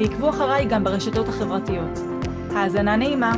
ועקבו 0.00 0.30
אחריי 0.30 0.66
גם 0.70 0.84
ברשתות 0.84 1.28
החברתיות. 1.28 1.98
האזנה 2.50 2.96
נעימה. 2.96 3.32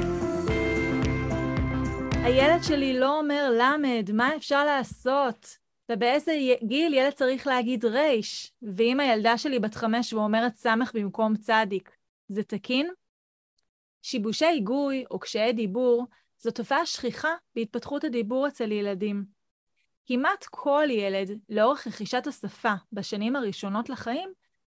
הילד 2.25 2.63
שלי 2.63 3.01
לא 3.01 3.19
אומר 3.19 3.51
למד, 3.59 4.11
מה 4.13 4.37
אפשר 4.37 4.65
לעשות? 4.65 5.57
ובאיזה 5.93 6.33
גיל 6.63 6.95
ילד 6.95 7.13
צריך 7.13 7.47
להגיד 7.47 7.85
רייש? 7.85 8.53
ואם 8.63 9.01
הילדה 9.01 9.39
שלי 9.39 9.59
בת 9.59 9.75
חמש 9.75 10.13
ואומרת 10.13 10.55
סמך 10.55 10.93
במקום 10.95 11.37
צדיק, 11.37 11.91
זה 12.29 12.43
תקין? 12.43 12.91
שיבושי 14.03 14.47
היגוי 14.47 15.05
או 15.11 15.19
קשיי 15.19 15.53
דיבור 15.53 16.07
זו 16.39 16.51
תופעה 16.51 16.87
שכיחה 16.87 17.35
בהתפתחות 17.55 18.05
הדיבור 18.05 18.49
אצל 18.49 18.73
ילדים. 18.73 19.25
כמעט 20.07 20.45
כל 20.51 20.87
ילד, 20.91 21.39
לאורך 21.49 21.87
רכישת 21.87 22.27
השפה 22.27 22.75
בשנים 22.93 23.37
הראשונות 23.37 23.89
לחיים, 23.89 24.33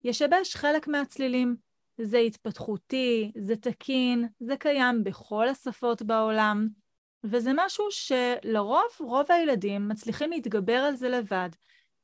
ישבש 0.04 0.56
חלק 0.56 0.88
מהצלילים. 0.88 1.71
זה 1.98 2.18
התפתחותי, 2.18 3.32
זה 3.38 3.56
תקין, 3.56 4.28
זה 4.40 4.58
קיים 4.58 5.04
בכל 5.04 5.48
השפות 5.48 6.02
בעולם, 6.02 6.68
וזה 7.24 7.52
משהו 7.56 7.86
שלרוב, 7.90 8.88
רוב 9.00 9.32
הילדים 9.32 9.88
מצליחים 9.88 10.32
להתגבר 10.32 10.78
על 10.78 10.96
זה 10.96 11.10
לבד, 11.10 11.50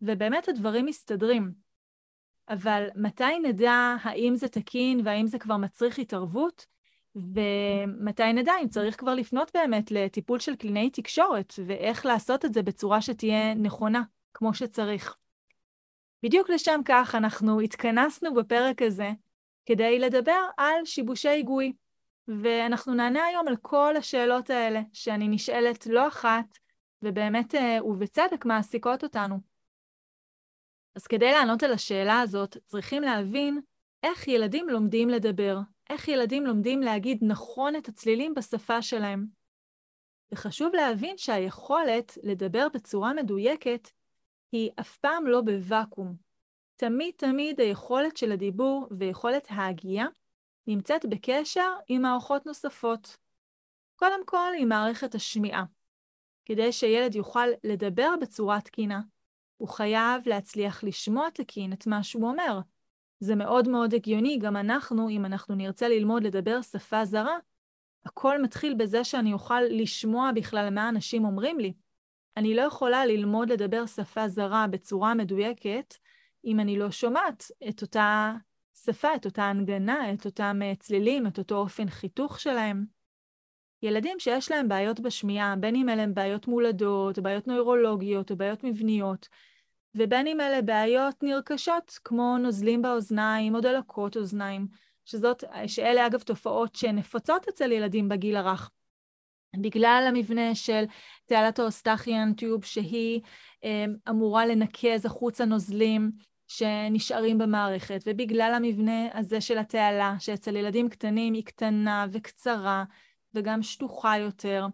ובאמת 0.02 0.50
הדברים 0.50 0.86
מסתדרים. 0.86 1.52
אבל 2.50 2.88
מתי 2.96 3.40
נדע 3.44 3.96
האם 4.02 4.36
זה 4.36 4.48
תקין 4.48 5.02
והאם 5.04 5.28
זה 5.28 5.40
כבר 5.40 5.58
מצריך 5.58 6.00
התערבות? 6.00 6.66
ומתי 7.16 8.34
נדע 8.34 8.54
אם 8.64 8.68
צריך 8.68 9.00
כבר 9.00 9.16
לפנות 9.16 9.52
באמת 9.54 9.92
לטיפול 9.92 10.40
של 10.40 10.56
קלינאי 10.56 10.90
תקשורת, 10.90 11.54
ואיך 11.66 12.06
לעשות 12.06 12.46
את 12.46 12.54
זה 12.54 12.64
בצורה 12.64 13.02
שתהיה 13.02 13.54
נכונה, 13.54 14.04
כמו 14.34 14.54
שצריך. 14.54 15.16
בדיוק 16.24 16.50
לשם 16.50 16.82
כך 16.86 17.16
אנחנו 17.16 17.62
התכנסנו 17.62 18.34
בפרק 18.34 18.82
הזה 18.82 19.12
כדי 19.68 20.00
לדבר 20.00 20.42
על 20.58 20.86
שיבושי 20.86 21.30
היגוי, 21.30 21.74
ואנחנו 22.28 22.94
נענה 22.94 23.26
היום 23.26 23.48
על 23.48 23.56
כל 23.62 23.98
השאלות 23.98 24.50
האלה 24.50 24.82
שאני 24.94 25.28
נשאלת 25.28 25.88
לא 25.88 26.08
אחת, 26.08 26.46
ובאמת 27.02 27.56
אה, 27.56 27.78
ובצדק 27.84 28.46
מעסיקות 28.46 29.04
אותנו. 29.04 29.40
אז 30.96 31.08
כדי 31.08 31.32
לענות 31.32 31.64
על 31.64 31.74
השאלה 31.74 32.20
הזאת, 32.20 32.58
צריכים 32.66 33.02
להבין 33.02 33.62
איך 34.04 34.28
ילדים 34.28 34.70
לומדים 34.70 35.10
לדבר, 35.10 35.58
איך 35.90 36.08
ילדים 36.08 36.46
לומדים 36.46 36.82
להגיד 36.82 37.20
נכון 37.22 37.76
את 37.76 37.88
הצלילים 37.88 38.34
בשפה 38.34 38.82
שלהם. 38.82 39.26
וחשוב 40.32 40.76
להבין 40.76 41.18
שהיכולת 41.18 42.18
לדבר 42.24 42.68
בצורה 42.74 43.14
מדויקת 43.14 43.90
היא 44.52 44.72
אף 44.80 44.98
פעם 44.98 45.28
לא 45.28 45.42
בוואקום. 45.42 46.27
תמיד 46.78 47.14
תמיד 47.18 47.60
היכולת 47.62 48.18
של 48.18 48.32
הדיבור 48.32 48.88
ויכולת 48.92 49.48
ההגייה 49.50 50.06
נמצאת 50.68 51.06
בקשר 51.06 51.72
עם 51.88 52.02
מערכות 52.02 52.46
נוספות. 52.46 53.18
קודם 53.96 54.26
כל 54.26 54.52
עם 54.58 54.70
מערכת 54.70 55.16
השמיעה. 55.16 55.64
כדי 56.46 56.72
שילד 56.72 57.16
יוכל 57.16 57.48
לדבר 57.64 58.10
בצורה 58.22 58.62
תקינה, 58.62 59.02
הוא 59.58 59.70
חייב 59.70 60.22
להצליח 60.26 60.84
לשמוע 60.84 61.30
תקין 61.30 61.74
את 61.74 61.88
מה 61.88 62.04
שהוא 62.04 62.28
אומר, 62.28 62.60
זה 63.20 63.36
מאוד 63.36 63.68
מאוד 63.68 63.94
הגיוני, 63.94 64.38
גם 64.42 64.58
אנחנו, 64.58 65.10
אם 65.10 65.26
אנחנו 65.26 65.56
נרצה 65.56 65.88
ללמוד 65.88 66.24
לדבר 66.24 66.62
שפה 66.62 67.06
זרה, 67.06 67.38
הכל 68.06 68.42
מתחיל 68.42 68.74
בזה 68.74 69.04
שאני 69.04 69.34
אוכל 69.34 69.62
לשמוע 69.62 70.32
בכלל 70.32 70.70
מה 70.70 70.90
אנשים 70.90 71.26
אומרים 71.26 71.60
לי. 71.60 71.74
אני 72.38 72.56
לא 72.56 72.62
יכולה 72.62 73.06
ללמוד 73.06 73.52
לדבר 73.52 73.86
שפה 73.86 74.28
זרה 74.28 74.68
בצורה 74.68 75.14
מדויקת 75.14 75.94
אם 76.46 76.60
אני 76.60 76.80
לא 76.80 76.92
שומעת 76.92 77.52
את 77.70 77.82
אותה 77.82 78.34
שפה, 78.86 79.16
את 79.16 79.26
אותה 79.26 79.44
הנגנה, 79.44 80.14
את 80.14 80.26
אותם 80.26 80.60
אה, 80.64 80.74
צלילים, 80.80 81.28
את 81.28 81.38
אותו 81.38 81.56
אופן 81.56 81.90
חיתוך 81.90 82.40
שלהם. 82.40 82.86
ילדים 83.82 84.20
שיש 84.20 84.52
להם 84.52 84.68
בעיות 84.68 85.00
בשמיעה, 85.00 85.56
בין 85.56 85.76
אם 85.76 85.90
אלה 85.90 86.02
הם 86.02 86.14
בעיות 86.14 86.48
מולדות, 86.48 87.20
בעיות 87.20 87.48
נוירולוגיות 87.48 88.32
או 88.32 88.36
בעיות 88.36 88.64
מבניות, 88.64 89.28
ובין 89.96 90.28
אם 90.28 90.42
אלה 90.42 90.62
בעיות 90.62 91.24
נרכשות, 91.24 92.00
כמו 92.04 92.38
נוזלים 92.38 92.82
באוזניים 92.82 93.56
או 93.56 93.62
דלקות 93.62 94.18
אוזניים, 94.18 94.68
שזאת, 95.06 95.44
שאלה 95.68 96.08
אגב 96.08 96.22
תופעות 96.22 96.76
שנפוצות 96.76 97.48
אצל 97.48 97.72
ילדים 97.72 98.10
בגיל 98.10 98.36
הרך. 98.36 98.72
בגלל 99.56 100.06
המבנה 100.08 100.56
של 100.56 100.84
תעלת 101.26 101.60
האוסטחיאן 101.60 102.34
טיוב, 102.34 102.66
שהיא 102.66 103.22
אמ, 103.64 103.96
אמורה 104.10 104.46
לנקז 104.46 105.06
החוצה 105.06 105.46
נוזלים 105.46 106.12
שנשארים 106.48 107.38
במערכת, 107.38 108.04
ובגלל 108.06 108.54
המבנה 108.56 109.08
הזה 109.14 109.42
של 109.42 109.58
התעלה, 109.58 110.16
שאצל 110.20 110.56
ילדים 110.56 110.90
קטנים 110.90 111.34
היא 111.34 111.46
קטנה 111.46 112.06
וקצרה 112.12 112.84
וגם 113.34 113.64
שטוחה 113.64 114.18
יותר, 114.18 114.66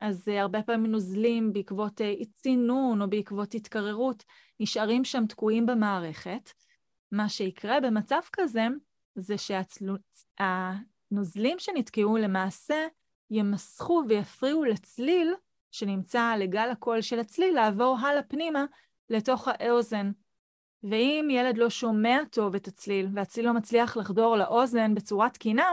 אז 0.00 0.28
uh, 0.28 0.32
הרבה 0.32 0.62
פעמים 0.62 0.92
נוזלים 0.92 1.52
בעקבות 1.52 2.00
uh, 2.00 2.04
צינון 2.32 3.02
או 3.02 3.10
בעקבות 3.10 3.54
התקררות, 3.54 4.24
נשארים 4.60 5.04
שם 5.04 5.26
תקועים 5.26 5.66
במערכת. 5.66 6.52
מה 7.12 7.28
שיקרה 7.28 7.80
במצב 7.80 8.20
כזה, 8.32 8.66
זה 9.14 9.34
שהנוזלים 11.10 11.58
שנתקעו 11.58 12.16
למעשה 12.16 12.86
ימסכו 13.30 14.02
ויפריעו 14.08 14.64
לצליל 14.64 15.34
שנמצא 15.70 16.34
לגל 16.38 16.70
הקול 16.70 17.00
של 17.00 17.18
הצליל 17.18 17.54
לעבור 17.54 17.98
הלאה 18.00 18.22
פנימה 18.22 18.64
לתוך 19.10 19.48
האוזן. 19.48 20.10
ואם 20.82 21.28
ילד 21.30 21.58
לא 21.58 21.70
שומע 21.70 22.18
טוב 22.30 22.54
את 22.54 22.68
הצליל 22.68 23.08
והצליל 23.14 23.46
לא 23.46 23.52
מצליח 23.52 23.96
לחדור 23.96 24.36
לאוזן 24.36 24.94
בצורה 24.94 25.30
תקינה, 25.30 25.72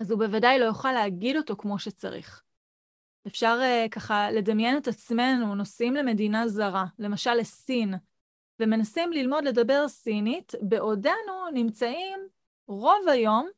אז 0.00 0.10
הוא 0.10 0.18
בוודאי 0.18 0.58
לא 0.58 0.64
יוכל 0.64 0.92
להגיד 0.92 1.36
אותו 1.36 1.56
כמו 1.56 1.78
שצריך. 1.78 2.42
אפשר 3.26 3.58
uh, 3.60 3.88
ככה 3.88 4.30
לדמיין 4.30 4.76
את 4.76 4.88
עצמנו 4.88 5.54
נוסעים 5.54 5.94
למדינה 5.94 6.48
זרה, 6.48 6.84
למשל 6.98 7.34
לסין, 7.34 7.94
ומנסים 8.60 9.12
ללמוד 9.12 9.44
לדבר 9.44 9.88
סינית, 9.88 10.52
בעודנו 10.60 11.50
נמצאים 11.52 12.18
רוב 12.66 13.08
היום 13.08 13.48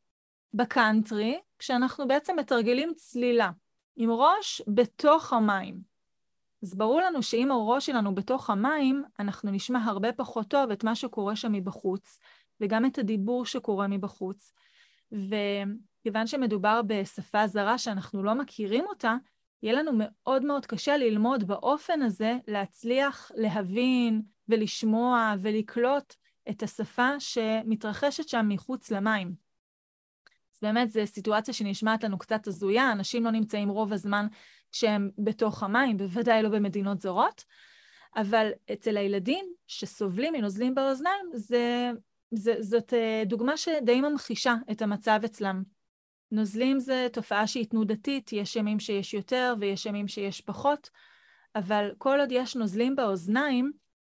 בקאנטרי, 0.54 1.38
כשאנחנו 1.58 2.08
בעצם 2.08 2.36
מתרגלים 2.38 2.92
צלילה, 2.96 3.50
עם 3.96 4.10
ראש 4.10 4.62
בתוך 4.68 5.32
המים. 5.32 5.80
אז 6.62 6.74
ברור 6.74 7.00
לנו 7.00 7.22
שאם 7.22 7.50
הראש 7.50 7.86
שלנו 7.86 8.14
בתוך 8.14 8.50
המים, 8.50 9.04
אנחנו 9.18 9.50
נשמע 9.50 9.84
הרבה 9.84 10.12
פחות 10.12 10.48
טוב 10.48 10.70
את 10.70 10.84
מה 10.84 10.94
שקורה 10.94 11.36
שם 11.36 11.52
מבחוץ, 11.52 12.18
וגם 12.60 12.86
את 12.86 12.98
הדיבור 12.98 13.46
שקורה 13.46 13.86
מבחוץ. 13.86 14.52
וכיוון 15.12 16.26
שמדובר 16.26 16.80
בשפה 16.86 17.46
זרה 17.46 17.78
שאנחנו 17.78 18.22
לא 18.22 18.34
מכירים 18.34 18.84
אותה, 18.86 19.14
יהיה 19.62 19.74
לנו 19.74 19.90
מאוד 19.94 20.44
מאוד 20.44 20.66
קשה 20.66 20.96
ללמוד 20.96 21.44
באופן 21.46 22.02
הזה, 22.02 22.38
להצליח 22.48 23.30
להבין 23.34 24.22
ולשמוע 24.48 25.34
ולקלוט 25.40 26.14
את 26.50 26.62
השפה 26.62 27.10
שמתרחשת 27.18 28.28
שם 28.28 28.46
מחוץ 28.48 28.90
למים. 28.90 29.47
אז 30.58 30.62
באמת 30.62 30.90
זו 30.90 31.00
סיטואציה 31.06 31.54
שנשמעת 31.54 32.04
לנו 32.04 32.18
קצת 32.18 32.46
הזויה, 32.46 32.92
אנשים 32.92 33.24
לא 33.24 33.30
נמצאים 33.30 33.68
רוב 33.68 33.92
הזמן 33.92 34.26
כשהם 34.72 35.10
בתוך 35.18 35.62
המים, 35.62 35.96
בוודאי 35.96 36.42
לא 36.42 36.48
במדינות 36.48 37.00
זרות, 37.00 37.44
אבל 38.16 38.50
אצל 38.72 38.96
הילדים 38.96 39.44
שסובלים 39.66 40.32
מנוזלים 40.32 40.74
באוזניים, 40.74 41.30
זה, 41.34 41.90
זה, 42.30 42.54
זאת 42.60 42.94
אה, 42.94 43.22
דוגמה 43.26 43.56
שדי 43.56 44.00
ממחישה 44.00 44.54
את 44.70 44.82
המצב 44.82 45.20
אצלם. 45.24 45.62
נוזלים 46.32 46.80
זה 46.80 47.06
תופעה 47.12 47.46
שהיא 47.46 47.66
תנודתית, 47.66 48.32
יש 48.32 48.56
ימים 48.56 48.80
שיש 48.80 49.14
יותר 49.14 49.54
ויש 49.60 49.86
ימים 49.86 50.08
שיש 50.08 50.40
פחות, 50.40 50.90
אבל 51.54 51.90
כל 51.98 52.20
עוד 52.20 52.32
יש 52.32 52.56
נוזלים 52.56 52.96
באוזניים, 52.96 53.72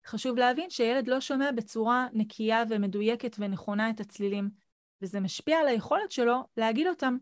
חשוב 0.05 0.37
להבין 0.37 0.69
שילד 0.69 1.07
לא 1.07 1.19
שומע 1.19 1.51
בצורה 1.51 2.07
נקייה 2.13 2.63
ומדויקת 2.69 3.35
ונכונה 3.39 3.89
את 3.89 3.99
הצלילים, 3.99 4.68
וזה 5.01 5.19
משפיע 5.19 5.59
על 5.59 5.67
היכולת 5.67 6.11
שלו 6.11 6.43
להגיד 6.57 6.87
אותם. 6.87 7.17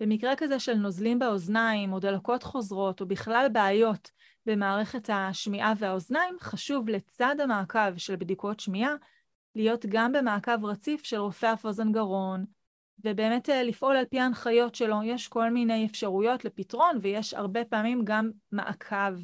במקרה 0.00 0.36
כזה 0.36 0.58
של 0.58 0.74
נוזלים 0.74 1.18
באוזניים, 1.18 1.92
או 1.92 2.00
דלקות 2.00 2.42
חוזרות, 2.42 3.00
או 3.00 3.06
בכלל 3.06 3.46
בעיות 3.52 4.10
במערכת 4.46 5.10
השמיעה 5.12 5.72
והאוזניים, 5.78 6.36
חשוב 6.40 6.88
לצד 6.88 7.36
המעקב 7.40 7.96
של 7.96 8.16
בדיקות 8.16 8.60
שמיעה, 8.60 8.94
להיות 9.54 9.86
גם 9.88 10.12
במעקב 10.12 10.64
רציף 10.64 11.04
של 11.04 11.16
רופא 11.16 11.52
אף 11.52 11.64
אוזן 11.66 11.92
גרון, 11.92 12.44
ובאמת 13.04 13.50
אה, 13.50 13.62
לפעול 13.62 13.96
על 13.96 14.04
פי 14.04 14.20
ההנחיות 14.20 14.74
שלו. 14.74 15.02
יש 15.02 15.28
כל 15.28 15.50
מיני 15.50 15.86
אפשרויות 15.86 16.44
לפתרון, 16.44 16.98
ויש 17.02 17.34
הרבה 17.34 17.64
פעמים 17.64 18.00
גם 18.04 18.30
מעקב, 18.52 19.14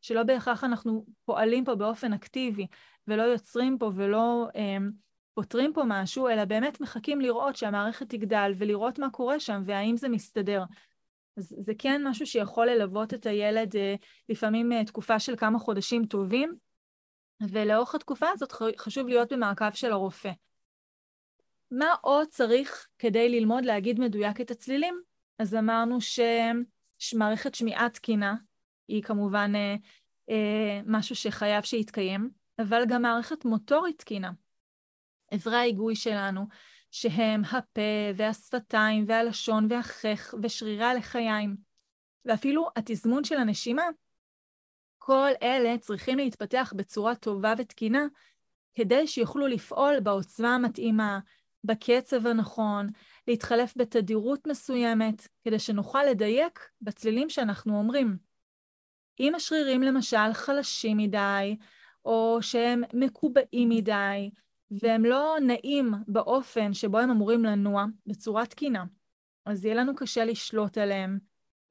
שלא 0.00 0.22
בהכרח 0.22 0.64
אנחנו 0.64 1.06
פועלים 1.24 1.64
פה 1.64 1.74
באופן 1.74 2.12
אקטיבי, 2.12 2.66
ולא 3.08 3.22
יוצרים 3.22 3.78
פה 3.78 3.90
ולא 3.94 4.48
אה, 4.56 4.76
פותרים 5.34 5.72
פה 5.72 5.82
משהו, 5.86 6.28
אלא 6.28 6.44
באמת 6.44 6.80
מחכים 6.80 7.20
לראות 7.20 7.56
שהמערכת 7.56 8.08
תגדל, 8.08 8.52
ולראות 8.56 8.98
מה 8.98 9.10
קורה 9.10 9.40
שם, 9.40 9.62
והאם 9.66 9.96
זה 9.96 10.08
מסתדר. 10.08 10.64
אז 11.36 11.54
זה 11.58 11.72
כן 11.78 12.02
משהו 12.04 12.26
שיכול 12.26 12.66
ללוות 12.66 13.14
את 13.14 13.26
הילד 13.26 13.76
אה, 13.76 13.94
לפעמים 14.28 14.72
אה, 14.72 14.84
תקופה 14.84 15.18
של 15.18 15.36
כמה 15.36 15.58
חודשים 15.58 16.06
טובים, 16.06 16.54
ולאורך 17.50 17.94
התקופה 17.94 18.26
הזאת 18.28 18.52
חשוב 18.78 19.08
להיות 19.08 19.32
במעקב 19.32 19.70
של 19.74 19.92
הרופא. 19.92 20.30
מה 21.70 21.94
עוד 22.00 22.28
צריך 22.28 22.86
כדי 22.98 23.28
ללמוד 23.28 23.64
להגיד 23.64 24.00
מדויק 24.00 24.40
את 24.40 24.50
הצלילים? 24.50 25.00
אז 25.38 25.54
אמרנו 25.54 25.98
שמערכת 26.98 27.54
שמיעה 27.54 27.90
תקינה 27.90 28.34
היא 28.88 29.02
כמובן 29.02 29.52
אה, 29.54 29.74
אה, 30.30 30.80
משהו 30.86 31.16
שחייב 31.16 31.62
שיתקיים, 31.62 32.30
אבל 32.58 32.82
גם 32.88 33.02
מערכת 33.02 33.44
מוטורית 33.44 33.98
תקינה. 33.98 34.30
אברי 35.34 35.56
ההיגוי 35.56 35.96
שלנו, 35.96 36.46
שהם 36.90 37.44
הפה 37.44 38.12
והשפתיים 38.16 39.04
והלשון 39.08 39.66
והחך 39.70 40.34
ושרירי 40.42 40.84
הלחיים, 40.84 41.56
ואפילו 42.24 42.68
התזמון 42.76 43.24
של 43.24 43.36
הנשימה, 43.36 43.84
כל 44.98 45.30
אלה 45.42 45.78
צריכים 45.78 46.18
להתפתח 46.18 46.72
בצורה 46.76 47.14
טובה 47.14 47.54
ותקינה 47.58 48.06
כדי 48.74 49.06
שיוכלו 49.06 49.46
לפעול 49.46 50.00
בעוצמה 50.00 50.54
המתאימה, 50.54 51.18
בקצב 51.64 52.26
הנכון, 52.26 52.88
להתחלף 53.28 53.72
בתדירות 53.76 54.46
מסוימת, 54.46 55.28
כדי 55.44 55.58
שנוכל 55.58 56.04
לדייק 56.04 56.68
בצלילים 56.80 57.30
שאנחנו 57.30 57.78
אומרים. 57.78 58.16
אם 59.20 59.34
השרירים 59.34 59.82
למשל 59.82 60.32
חלשים 60.32 60.96
מדי, 60.96 61.56
או 62.04 62.38
שהם 62.40 62.82
מקובעים 62.94 63.68
מדי, 63.68 64.30
והם 64.80 65.04
לא 65.04 65.36
נעים 65.46 65.94
באופן 66.08 66.74
שבו 66.74 66.98
הם 66.98 67.10
אמורים 67.10 67.44
לנוע 67.44 67.84
בצורה 68.06 68.46
תקינה, 68.46 68.84
אז 69.46 69.64
יהיה 69.64 69.74
לנו 69.74 69.96
קשה 69.96 70.24
לשלוט 70.24 70.78
עליהם, 70.78 71.18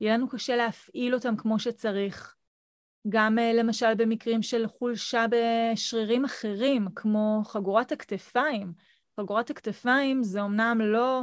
יהיה 0.02 0.14
לנו 0.14 0.30
קשה 0.30 0.56
להפעיל 0.56 1.14
אותם 1.14 1.36
כמו 1.38 1.60
שצריך. 1.60 2.36
גם 3.10 3.40
אה, 3.40 3.54
למשל 3.54 3.94
במקרים 3.94 4.42
של 4.42 4.68
חולשה 4.68 5.26
בשרירים 5.32 6.26
אחרים, 6.26 6.88
כמו 6.96 7.42
חגורת 7.46 7.92
הכתפיים. 7.92 8.74
חגורת 9.20 9.50
הכתפיים 9.50 10.24
זה 10.24 10.42
אמנם 10.42 10.82
לא 10.82 11.22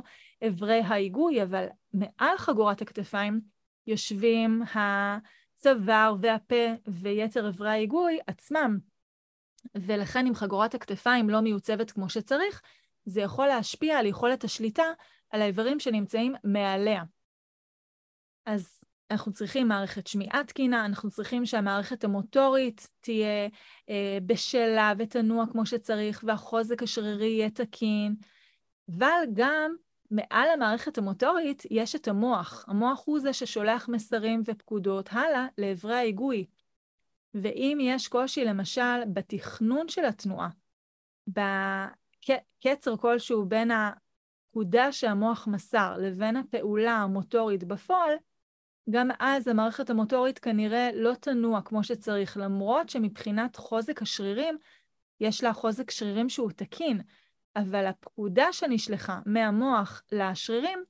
אברי 0.48 0.80
ההיגוי, 0.80 1.42
אבל 1.42 1.66
מעל 1.92 2.38
חגורת 2.38 2.82
הכתפיים 2.82 3.40
יושבים 3.86 4.62
הצוואר 4.74 6.16
והפה 6.20 6.74
ויתר 6.88 7.48
אברי 7.48 7.70
ההיגוי 7.70 8.18
עצמם. 8.26 8.78
ולכן 9.74 10.26
אם 10.26 10.34
חגורת 10.34 10.74
הכתפיים 10.74 11.30
לא 11.30 11.40
מיוצבת 11.40 11.90
כמו 11.90 12.08
שצריך, 12.08 12.62
זה 13.04 13.20
יכול 13.20 13.46
להשפיע 13.46 13.98
על 13.98 14.06
יכולת 14.06 14.44
השליטה 14.44 14.84
על 15.30 15.42
האיברים 15.42 15.80
שנמצאים 15.80 16.34
מעליה. 16.44 17.02
אז 18.46 18.84
אנחנו 19.10 19.32
צריכים 19.32 19.68
מערכת 19.68 20.06
שמיעה 20.06 20.44
תקינה, 20.44 20.84
אנחנו 20.84 21.10
צריכים 21.10 21.46
שהמערכת 21.46 22.04
המוטורית 22.04 22.88
תהיה 23.00 23.48
אה, 23.88 24.18
בשלה 24.26 24.92
ותנוע 24.98 25.44
כמו 25.52 25.66
שצריך, 25.66 26.24
והחוזק 26.26 26.82
השרירי 26.82 27.26
יהיה 27.26 27.50
תקין, 27.50 28.16
אבל 28.96 29.22
גם 29.32 29.74
מעל 30.10 30.48
המערכת 30.48 30.98
המוטורית 30.98 31.62
יש 31.70 31.94
את 31.94 32.08
המוח. 32.08 32.64
המוח 32.68 33.02
הוא 33.04 33.20
זה 33.20 33.32
ששולח 33.32 33.88
מסרים 33.88 34.42
ופקודות 34.44 35.08
הלאה 35.12 35.46
לאברי 35.58 35.94
ההיגוי. 35.94 36.46
ואם 37.34 37.78
יש 37.80 38.08
קושי 38.08 38.44
למשל 38.44 39.04
בתכנון 39.12 39.88
של 39.88 40.04
התנועה, 40.04 40.48
בקצר 41.26 42.96
כלשהו 42.96 43.46
בין 43.46 43.70
הפקודה 43.70 44.92
שהמוח 44.92 45.46
מסר 45.46 45.94
לבין 45.98 46.36
הפעולה 46.36 46.92
המוטורית 46.92 47.64
בפועל, 47.64 48.14
גם 48.90 49.08
אז 49.18 49.48
המערכת 49.48 49.90
המוטורית 49.90 50.38
כנראה 50.38 50.90
לא 50.94 51.14
תנוע 51.14 51.62
כמו 51.62 51.84
שצריך, 51.84 52.36
למרות 52.36 52.88
שמבחינת 52.88 53.56
חוזק 53.56 54.02
השרירים, 54.02 54.58
יש 55.20 55.44
לה 55.44 55.52
חוזק 55.52 55.90
שרירים 55.90 56.28
שהוא 56.28 56.50
תקין, 56.50 57.00
אבל 57.56 57.86
הפקודה 57.86 58.52
שנשלחה 58.52 59.20
מהמוח 59.26 60.02
לשרירים, 60.12 60.84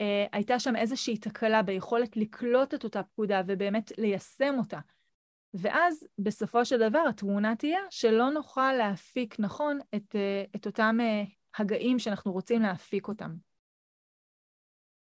אה, 0.00 0.26
הייתה 0.32 0.58
שם 0.58 0.76
איזושהי 0.76 1.16
תקלה 1.16 1.62
ביכולת 1.62 2.16
לקלוט 2.16 2.74
את 2.74 2.84
אותה 2.84 3.02
פקודה 3.02 3.42
ובאמת 3.46 3.92
ליישם 3.98 4.54
אותה. 4.58 4.78
ואז 5.54 6.06
בסופו 6.18 6.64
של 6.64 6.88
דבר 6.88 7.04
התמונה 7.08 7.56
תהיה 7.56 7.80
שלא 7.90 8.30
נוכל 8.30 8.72
להפיק 8.72 9.40
נכון 9.40 9.78
את, 9.94 10.16
אה, 10.16 10.44
את 10.56 10.66
אותם 10.66 10.98
אה, 11.00 11.22
הגאים 11.58 11.98
שאנחנו 11.98 12.32
רוצים 12.32 12.62
להפיק 12.62 13.08
אותם. 13.08 13.30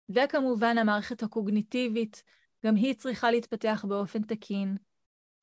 וכמובן 0.09 0.77
המערכת 0.77 1.23
הקוגניטיבית, 1.23 2.23
גם 2.65 2.75
היא 2.75 2.93
צריכה 2.93 3.31
להתפתח 3.31 3.85
באופן 3.87 4.21
תקין. 4.21 4.77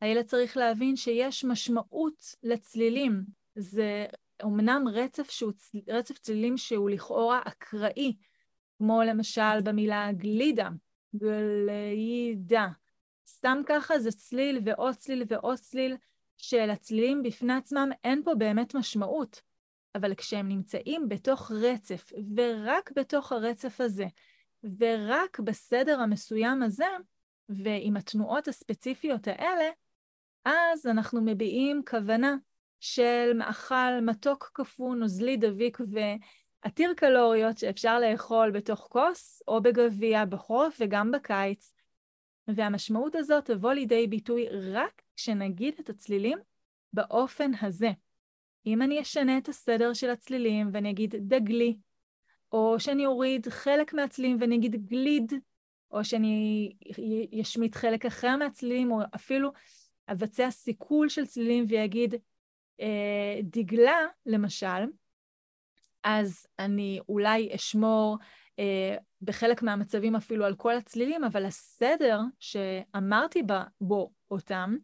הילד 0.00 0.24
צריך 0.24 0.56
להבין 0.56 0.96
שיש 0.96 1.44
משמעות 1.44 2.22
לצלילים. 2.42 3.24
זה 3.54 4.06
אומנם 4.42 4.84
רצף, 4.92 5.30
שהוא, 5.30 5.52
רצף 5.88 6.18
צלילים 6.18 6.56
שהוא 6.56 6.90
לכאורה 6.90 7.40
אקראי, 7.44 8.16
כמו 8.78 9.02
למשל 9.02 9.60
במילה 9.64 10.12
גלידה, 10.12 10.68
גלידה. 11.14 12.68
סתם 13.28 13.62
ככה 13.66 13.98
זה 13.98 14.10
צליל 14.12 14.60
ועוד 14.64 14.94
צליל 14.94 15.24
ועוד 15.28 15.58
צליל, 15.58 15.96
שלצלילים 16.36 17.22
בפני 17.22 17.54
עצמם 17.54 17.88
אין 18.04 18.22
פה 18.24 18.34
באמת 18.34 18.74
משמעות. 18.74 19.42
אבל 19.94 20.14
כשהם 20.14 20.48
נמצאים 20.48 21.08
בתוך 21.08 21.50
רצף, 21.54 22.12
ורק 22.36 22.90
בתוך 22.96 23.32
הרצף 23.32 23.80
הזה, 23.80 24.06
ורק 24.78 25.40
בסדר 25.40 26.00
המסוים 26.00 26.62
הזה, 26.62 26.86
ועם 27.48 27.96
התנועות 27.96 28.48
הספציפיות 28.48 29.28
האלה, 29.28 29.70
אז 30.44 30.86
אנחנו 30.86 31.20
מביעים 31.24 31.82
כוונה 31.88 32.36
של 32.80 33.32
מאכל 33.34 34.00
מתוק 34.02 34.50
קפוא, 34.52 34.94
נוזלי, 34.94 35.36
דביק 35.36 35.78
ועתיר 35.90 36.94
קלוריות 36.96 37.58
שאפשר 37.58 37.98
לאכול 37.98 38.50
בתוך 38.50 38.86
כוס 38.90 39.42
או 39.48 39.62
בגביע 39.62 40.24
בחורף 40.24 40.76
וגם 40.80 41.10
בקיץ. 41.10 41.77
והמשמעות 42.54 43.14
הזאת 43.14 43.44
תבוא 43.44 43.72
לידי 43.72 44.06
ביטוי 44.06 44.48
רק 44.48 45.02
כשנגיד 45.16 45.74
את 45.80 45.90
הצלילים 45.90 46.38
באופן 46.92 47.50
הזה. 47.62 47.90
אם 48.66 48.82
אני 48.82 49.00
אשנה 49.00 49.38
את 49.38 49.48
הסדר 49.48 49.92
של 49.92 50.10
הצלילים 50.10 50.70
ואני 50.72 50.90
אגיד 50.90 51.14
דגלי, 51.18 51.76
או 52.52 52.80
שאני 52.80 53.06
אוריד 53.06 53.48
חלק 53.48 53.94
מהצלילים 53.94 54.36
ואני 54.40 54.56
אגיד 54.56 54.86
גליד, 54.86 55.32
או 55.90 56.04
שאני 56.04 56.72
אשמיט 57.42 57.74
חלק 57.74 58.06
אחר 58.06 58.36
מהצלילים, 58.36 58.92
או 58.92 59.00
אפילו 59.14 59.52
אבצע 60.08 60.50
סיכול 60.50 61.08
של 61.08 61.26
צלילים 61.26 61.64
ויגיד 61.68 62.14
אה, 62.80 63.40
דגלה, 63.42 64.06
למשל, 64.26 64.84
אז 66.04 66.46
אני 66.58 67.00
אולי 67.08 67.54
אשמור 67.54 68.18
אה, 68.58 68.96
בחלק 69.22 69.62
מהמצבים 69.62 70.16
אפילו 70.16 70.44
על 70.44 70.54
כל 70.54 70.76
הצלילים, 70.76 71.24
אבל 71.24 71.44
הסדר 71.44 72.20
שאמרתי 72.40 73.42
בו 73.80 74.12
אותם, 74.30 74.76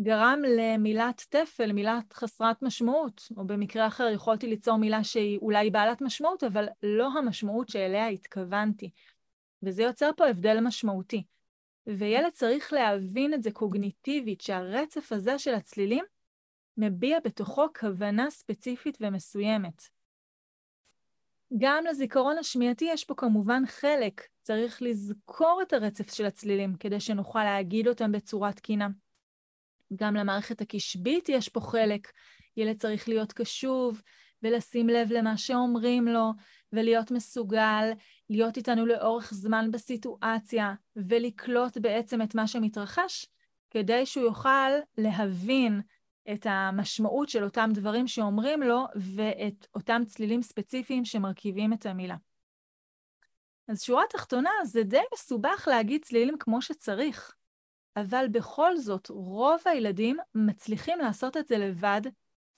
גרם 0.00 0.38
למילת 0.58 1.24
תפל, 1.28 1.72
מילת 1.72 2.12
חסרת 2.12 2.62
משמעות, 2.62 3.28
או 3.36 3.46
במקרה 3.46 3.86
אחר 3.86 4.08
יכולתי 4.14 4.46
ליצור 4.46 4.76
מילה 4.76 5.04
שהיא 5.04 5.38
אולי 5.38 5.70
בעלת 5.70 6.00
משמעות, 6.00 6.44
אבל 6.44 6.66
לא 6.82 7.08
המשמעות 7.18 7.68
שאליה 7.68 8.06
התכוונתי. 8.06 8.90
וזה 9.62 9.82
יוצר 9.82 10.10
פה 10.16 10.26
הבדל 10.26 10.60
משמעותי. 10.60 11.24
וילד 11.86 12.32
צריך 12.32 12.72
להבין 12.72 13.34
את 13.34 13.42
זה 13.42 13.50
קוגניטיבית, 13.50 14.40
שהרצף 14.40 15.12
הזה 15.12 15.38
של 15.38 15.54
הצלילים 15.54 16.04
מביע 16.76 17.18
בתוכו 17.24 17.66
כוונה 17.80 18.30
ספציפית 18.30 18.98
ומסוימת. 19.00 19.93
גם 21.58 21.84
לזיכרון 21.90 22.38
השמיעתי 22.38 22.84
יש 22.84 23.04
פה 23.04 23.14
כמובן 23.14 23.62
חלק, 23.66 24.22
צריך 24.42 24.82
לזכור 24.82 25.60
את 25.62 25.72
הרצף 25.72 26.14
של 26.14 26.26
הצלילים 26.26 26.74
כדי 26.80 27.00
שנוכל 27.00 27.44
להגיד 27.44 27.88
אותם 27.88 28.12
בצורה 28.12 28.52
תקינה. 28.52 28.88
גם 29.96 30.14
למערכת 30.14 30.60
הקשבית 30.60 31.28
יש 31.28 31.48
פה 31.48 31.60
חלק. 31.60 32.12
ילד 32.56 32.76
צריך 32.76 33.08
להיות 33.08 33.32
קשוב 33.32 34.02
ולשים 34.42 34.88
לב 34.88 35.12
למה 35.12 35.36
שאומרים 35.36 36.08
לו, 36.08 36.30
ולהיות 36.72 37.10
מסוגל 37.10 37.90
להיות 38.30 38.56
איתנו 38.56 38.86
לאורך 38.86 39.34
זמן 39.34 39.70
בסיטואציה, 39.70 40.74
ולקלוט 40.96 41.78
בעצם 41.78 42.22
את 42.22 42.34
מה 42.34 42.46
שמתרחש, 42.46 43.26
כדי 43.70 44.06
שהוא 44.06 44.24
יוכל 44.24 44.70
להבין 44.98 45.80
את 46.32 46.46
המשמעות 46.50 47.28
של 47.28 47.44
אותם 47.44 47.70
דברים 47.74 48.06
שאומרים 48.06 48.62
לו 48.62 48.84
ואת 48.96 49.66
אותם 49.74 50.02
צלילים 50.06 50.42
ספציפיים 50.42 51.04
שמרכיבים 51.04 51.72
את 51.72 51.86
המילה. 51.86 52.16
אז 53.68 53.82
שורה 53.82 54.02
תחתונה, 54.10 54.50
זה 54.64 54.82
די 54.82 55.02
מסובך 55.14 55.68
להגיד 55.70 56.04
צלילים 56.04 56.38
כמו 56.38 56.62
שצריך, 56.62 57.34
אבל 57.96 58.26
בכל 58.30 58.76
זאת, 58.76 59.08
רוב 59.08 59.60
הילדים 59.64 60.16
מצליחים 60.34 60.98
לעשות 60.98 61.36
את 61.36 61.48
זה 61.48 61.58
לבד, 61.58 62.00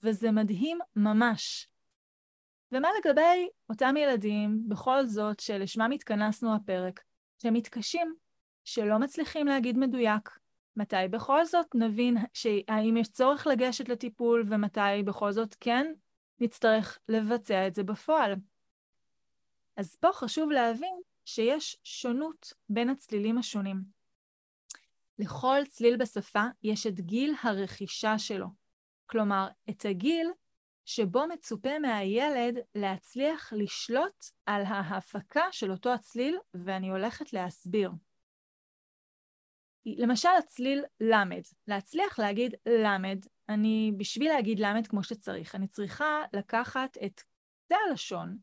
וזה 0.02 0.30
מדהים 0.30 0.78
ממש. 0.96 1.68
ומה 2.72 2.88
לגבי 2.98 3.48
אותם 3.70 3.96
ילדים, 3.96 4.68
בכל 4.68 5.06
זאת, 5.06 5.40
שלשמם 5.40 5.90
התכנסנו 5.90 6.54
הפרק, 6.54 7.02
שמתקשים, 7.42 8.14
שלא 8.64 8.98
מצליחים 8.98 9.46
להגיד 9.46 9.78
מדויק, 9.78 10.38
מתי 10.76 10.96
בכל 11.10 11.44
זאת 11.44 11.66
נבין 11.74 12.16
האם 12.68 12.96
יש 12.96 13.08
צורך 13.08 13.46
לגשת 13.46 13.88
לטיפול 13.88 14.44
ומתי 14.48 15.02
בכל 15.04 15.32
זאת 15.32 15.56
כן 15.60 15.92
נצטרך 16.40 16.98
לבצע 17.08 17.66
את 17.66 17.74
זה 17.74 17.82
בפועל. 17.82 18.34
אז 19.76 19.96
פה 19.96 20.08
חשוב 20.12 20.50
להבין 20.50 21.00
שיש 21.24 21.76
שונות 21.84 22.52
בין 22.68 22.90
הצלילים 22.90 23.38
השונים. 23.38 23.82
לכל 25.18 25.58
צליל 25.68 25.96
בשפה 25.96 26.44
יש 26.62 26.86
את 26.86 27.00
גיל 27.00 27.34
הרכישה 27.42 28.18
שלו. 28.18 28.46
כלומר, 29.06 29.48
את 29.70 29.84
הגיל 29.84 30.30
שבו 30.84 31.26
מצופה 31.26 31.78
מהילד 31.78 32.58
להצליח 32.74 33.52
לשלוט 33.52 34.24
על 34.46 34.62
ההפקה 34.62 35.44
של 35.50 35.70
אותו 35.70 35.92
הצליל, 35.92 36.38
ואני 36.54 36.90
הולכת 36.90 37.32
להסביר. 37.32 37.90
למשל 39.86 40.28
הצליל 40.38 40.84
למד, 41.00 41.42
להצליח 41.68 42.18
להגיד 42.18 42.54
למד, 42.66 43.18
אני, 43.48 43.92
בשביל 43.96 44.28
להגיד 44.28 44.60
למד 44.60 44.86
כמו 44.86 45.02
שצריך, 45.02 45.54
אני 45.54 45.68
צריכה 45.68 46.22
לקחת 46.32 46.98
את 47.04 47.20
קצה 47.64 47.76
הלשון, 47.88 48.36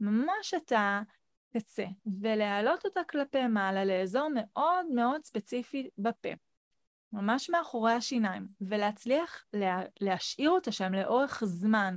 ממש 0.00 0.54
את 0.54 0.72
הקצה, 0.76 1.84
ולהעלות 2.20 2.84
אותה 2.84 3.00
כלפי 3.10 3.46
מעלה 3.46 3.84
לאזור 3.84 4.28
מאוד 4.34 4.86
מאוד 4.94 5.24
ספציפי 5.24 5.88
בפה, 5.98 6.28
ממש 7.12 7.50
מאחורי 7.50 7.92
השיניים, 7.92 8.48
ולהצליח 8.60 9.44
לה, 9.52 9.82
להשאיר 10.00 10.50
אותה 10.50 10.72
שם 10.72 10.94
לאורך 10.94 11.42
זמן, 11.44 11.96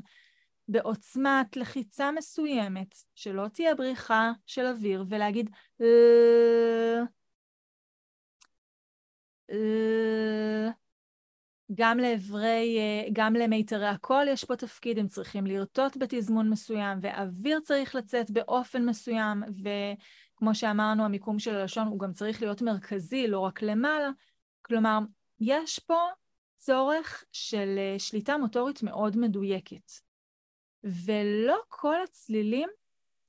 בעוצמת 0.67 1.57
לחיצה 1.57 2.11
מסוימת, 2.11 2.95
שלא 3.15 3.47
תהיה 3.47 3.75
בריחה 3.75 4.31
של 4.45 4.65
אוויר, 4.65 5.03
ולהגיד 5.09 5.49
גם 11.73 11.99
לאיברי, 11.99 12.79
גם 13.13 13.33
למיתרי 13.33 13.87
הקול 13.87 14.27
יש 14.27 14.45
פה 14.45 14.55
תפקיד, 14.55 14.99
הם 14.99 15.07
צריכים 15.07 15.45
לרטוט 15.45 15.97
בתזמון 15.97 16.49
מסוים, 16.49 16.99
ואוויר 17.01 17.59
צריך 17.59 17.95
לצאת 17.95 18.31
באופן 18.31 18.85
מסוים, 18.85 19.43
וכמו 19.43 20.55
שאמרנו, 20.55 21.05
המיקום 21.05 21.39
של 21.39 21.55
הלשון 21.55 21.87
הוא 21.87 21.99
גם 21.99 22.13
צריך 22.13 22.41
להיות 22.41 22.61
מרכזי, 22.61 23.27
לא 23.27 23.39
רק 23.39 23.61
למעלה. 23.61 24.09
כלומר, 24.61 24.99
יש 25.39 25.79
פה 25.79 25.99
צורך 26.57 27.23
של 27.31 27.75
אה, 27.77 27.99
שליטה 27.99 28.37
מוטורית 28.37 28.83
מאוד 28.83 29.17
מדויקת. 29.17 29.91
ולא 30.83 31.57
כל 31.67 32.03
הצלילים 32.03 32.69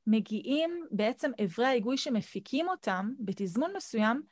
מגיעים, 0.06 0.86
בעצם 0.90 1.30
אברי 1.44 1.66
ההיגוי 1.66 1.96
שמפיקים 1.96 2.68
אותם 2.68 3.10
בתזמון 3.20 3.72
מסוים, 3.76 4.22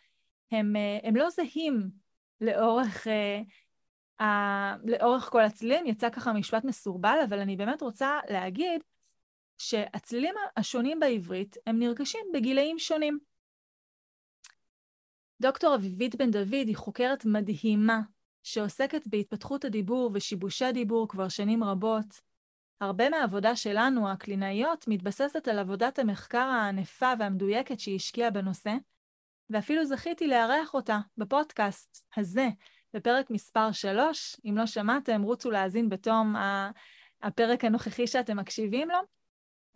הם, 0.50 0.76
אה, 0.76 0.98
הם 1.02 1.16
לא 1.16 1.30
זהים 1.30 1.90
לאורך, 2.40 3.06
uh, 4.20 4.24
לאורך 4.84 5.24
כל 5.24 5.42
הצלילים. 5.42 5.86
יצא 5.86 6.10
ככה 6.10 6.32
משפט 6.32 6.64
מסורבל, 6.64 7.18
אבל 7.28 7.38
אני 7.38 7.56
באמת 7.56 7.82
רוצה 7.82 8.18
להגיד 8.28 8.82
שהצלילים 9.58 10.34
השונים 10.56 11.00
בעברית 11.00 11.56
הם 11.66 11.78
נרכשים 11.78 12.20
בגילאים 12.34 12.78
שונים. 12.78 13.18
דוקטור 15.40 15.74
אביבית 15.74 16.14
בן 16.14 16.30
דוד 16.30 16.52
היא 16.52 16.76
חוקרת 16.76 17.24
מדהימה 17.24 18.00
שעוסקת 18.42 19.06
בהתפתחות 19.06 19.64
הדיבור 19.64 20.10
ושיבושי 20.14 20.72
דיבור 20.72 21.08
כבר 21.08 21.28
שנים 21.28 21.64
רבות. 21.64 22.20
הרבה 22.80 23.08
מהעבודה 23.08 23.56
שלנו, 23.56 24.10
הקלינאיות, 24.10 24.88
מתבססת 24.88 25.48
על 25.48 25.58
עבודת 25.58 25.98
המחקר 25.98 26.38
הענפה 26.38 27.12
והמדויקת 27.18 27.80
שהיא 27.80 27.96
השקיעה 27.96 28.30
בנושא, 28.30 28.72
ואפילו 29.50 29.84
זכיתי 29.84 30.26
לארח 30.26 30.74
אותה 30.74 30.98
בפודקאסט 31.18 32.06
הזה, 32.16 32.48
בפרק 32.94 33.30
מספר 33.30 33.72
3. 33.72 34.36
אם 34.44 34.58
לא 34.58 34.66
שמעתם, 34.66 35.22
רוצו 35.22 35.50
להאזין 35.50 35.88
בתום 35.88 36.34
הפרק 37.22 37.64
הנוכחי 37.64 38.06
שאתם 38.06 38.36
מקשיבים 38.36 38.90
לו. 38.90 38.98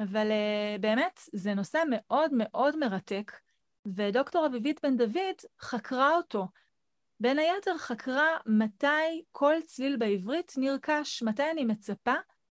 אבל 0.01 0.31
uh, 0.31 0.81
באמת, 0.81 1.21
זה 1.33 1.55
נושא 1.55 1.83
מאוד 1.91 2.31
מאוד 2.35 2.77
מרתק, 2.77 3.33
ודוקטור 3.95 4.47
אביבית 4.47 4.81
בן 4.83 4.97
דוד 4.97 5.37
חקרה 5.61 6.17
אותו. 6.17 6.47
בין 7.21 7.39
היתר 7.39 7.79
חקרה 7.79 8.27
מתי 8.47 9.23
כל 9.33 9.55
צליל 9.65 9.97
בעברית 9.97 10.53
נרכש, 10.57 11.23
מתי 11.23 11.51
אני 11.51 11.65
מצפה 11.65 12.15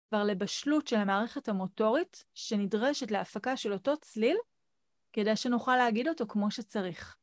כבר 0.09 0.25
לבשלות 0.25 0.87
של 0.87 0.97
המערכת 0.97 1.49
המוטורית 1.49 2.25
שנדרשת 2.35 3.11
להפקה 3.11 3.57
של 3.57 3.73
אותו 3.73 3.97
צליל, 3.97 4.37
כדי 5.15 5.37
שנוכל 5.37 5.77
להגיד 5.77 6.09
אותו 6.09 6.27
כמו 6.29 6.51
שצריך. 6.51 7.17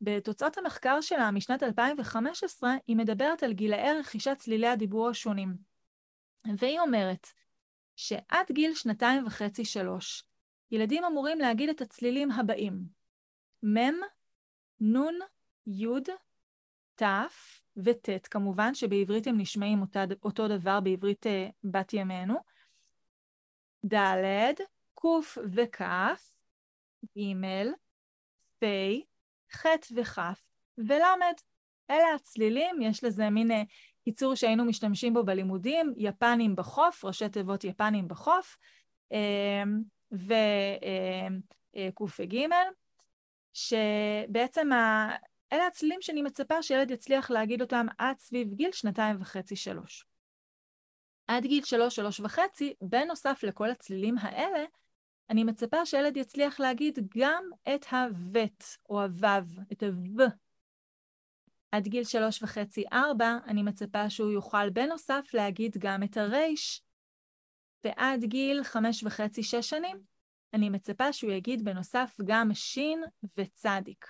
בתוצאות 0.00 0.58
המחקר 0.58 1.00
שלה 1.00 1.30
משנת 1.30 1.62
2015, 1.62 2.74
היא 2.86 2.96
מדברת 2.96 3.42
על 3.42 3.52
גילאי 3.52 3.98
רכישת 4.00 4.36
צלילי 4.38 4.66
הדיבור 4.66 5.08
השונים. 5.08 5.56
והיא 6.58 6.80
אומרת 6.80 7.26
שעד 7.96 8.46
גיל 8.52 8.74
שנתיים 8.74 9.26
וחצי-שלוש, 9.26 10.24
ילדים 10.70 11.04
אמורים 11.04 11.38
להגיד 11.38 11.68
את 11.68 11.80
הצלילים 11.80 12.30
הבאים: 12.30 12.84
מ', 13.62 14.00
נ', 14.80 15.18
י', 15.66 15.86
ת' 16.94 17.02
וט', 17.76 18.26
כמובן 18.30 18.74
שבעברית 18.74 19.26
הם 19.26 19.40
נשמעים 19.40 19.80
אותה, 19.80 20.04
אותו 20.22 20.48
דבר 20.48 20.80
בעברית 20.80 21.26
uh, 21.26 21.30
בת 21.64 21.92
ימינו, 21.92 22.34
ד', 23.92 24.60
ק' 24.94 25.04
וכ', 25.54 25.80
ג', 27.04 27.34
פ', 28.58 28.66
ח' 29.52 29.66
וכ' 29.96 30.18
ול'. 30.78 31.02
אלה 31.90 32.14
הצלילים, 32.14 32.82
יש 32.82 33.04
לזה 33.04 33.30
מין 33.30 33.50
אה, 33.50 33.62
קיצור 34.04 34.34
שהיינו 34.34 34.64
משתמשים 34.64 35.14
בו 35.14 35.24
בלימודים, 35.24 35.94
יפנים 35.96 36.56
בחוף, 36.56 37.04
ראשי 37.04 37.28
תיבות 37.28 37.64
יפנים 37.64 38.08
בחוף, 38.08 38.58
אמ, 39.12 39.82
וק' 40.12 42.00
וג', 42.20 42.36
שבעצם 43.54 44.72
ה... 44.72 45.08
אלה 45.52 45.66
הצלילים 45.66 46.02
שאני 46.02 46.22
מצפה 46.22 46.62
שילד 46.62 46.90
יצליח 46.90 47.30
להגיד 47.30 47.62
אותם 47.62 47.86
עד 47.98 48.18
סביב 48.18 48.54
גיל 48.54 48.72
שנתיים 48.72 49.16
וחצי, 49.20 49.56
שלוש. 49.56 50.06
עד 51.28 51.46
גיל 51.46 51.64
שלוש, 51.64 51.96
שלוש 51.96 52.20
וחצי, 52.20 52.74
בנוסף 52.80 53.40
לכל 53.42 53.70
הצלילים 53.70 54.18
האלה, 54.18 54.64
אני 55.30 55.44
מצפה 55.44 55.86
שילד 55.86 56.16
יצליח 56.16 56.60
להגיד 56.60 56.98
גם 57.18 57.44
את 57.74 57.86
הוות 57.90 58.64
או 58.90 59.02
הוו, 59.02 59.60
את 59.72 59.82
הוו. 59.82 60.24
עד 61.72 61.88
גיל 61.88 62.04
שלוש 62.04 62.42
וחצי, 62.42 62.84
ארבע, 62.92 63.38
אני 63.46 63.62
מצפה 63.62 64.10
שהוא 64.10 64.30
יוכל 64.30 64.70
בנוסף 64.70 65.30
להגיד 65.34 65.76
גם 65.78 66.02
את 66.02 66.16
הרייש. 66.16 66.82
ועד 67.84 68.24
גיל 68.24 68.64
חמש 68.64 69.04
וחצי, 69.04 69.42
שש 69.42 69.70
שנים, 69.70 70.00
אני 70.54 70.70
מצפה 70.70 71.12
שהוא 71.12 71.32
יגיד 71.32 71.64
בנוסף 71.64 72.20
גם 72.24 72.54
שין 72.54 73.02
וצדיק. 73.36 74.06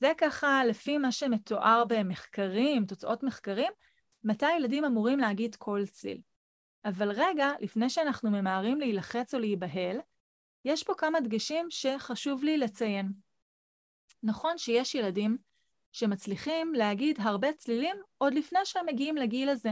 זה 0.00 0.12
ככה 0.18 0.64
לפי 0.64 0.98
מה 0.98 1.12
שמתואר 1.12 1.84
במחקרים, 1.88 2.86
תוצאות 2.86 3.22
מחקרים, 3.22 3.72
מתי 4.24 4.52
ילדים 4.56 4.84
אמורים 4.84 5.18
להגיד 5.18 5.56
כל 5.56 5.82
ציל. 5.86 6.20
אבל 6.86 7.10
רגע, 7.10 7.50
לפני 7.60 7.90
שאנחנו 7.90 8.30
ממהרים 8.30 8.80
להילחץ 8.80 9.34
או 9.34 9.38
להיבהל, 9.38 10.00
יש 10.64 10.82
פה 10.82 10.94
כמה 10.94 11.20
דגשים 11.20 11.66
שחשוב 11.70 12.44
לי 12.44 12.58
לציין. 12.58 13.12
נכון 14.22 14.58
שיש 14.58 14.94
ילדים 14.94 15.36
שמצליחים 15.92 16.74
להגיד 16.74 17.20
הרבה 17.20 17.52
צלילים 17.52 17.96
עוד 18.18 18.34
לפני 18.34 18.58
שהם 18.64 18.86
מגיעים 18.86 19.16
לגיל 19.16 19.48
הזה. 19.48 19.70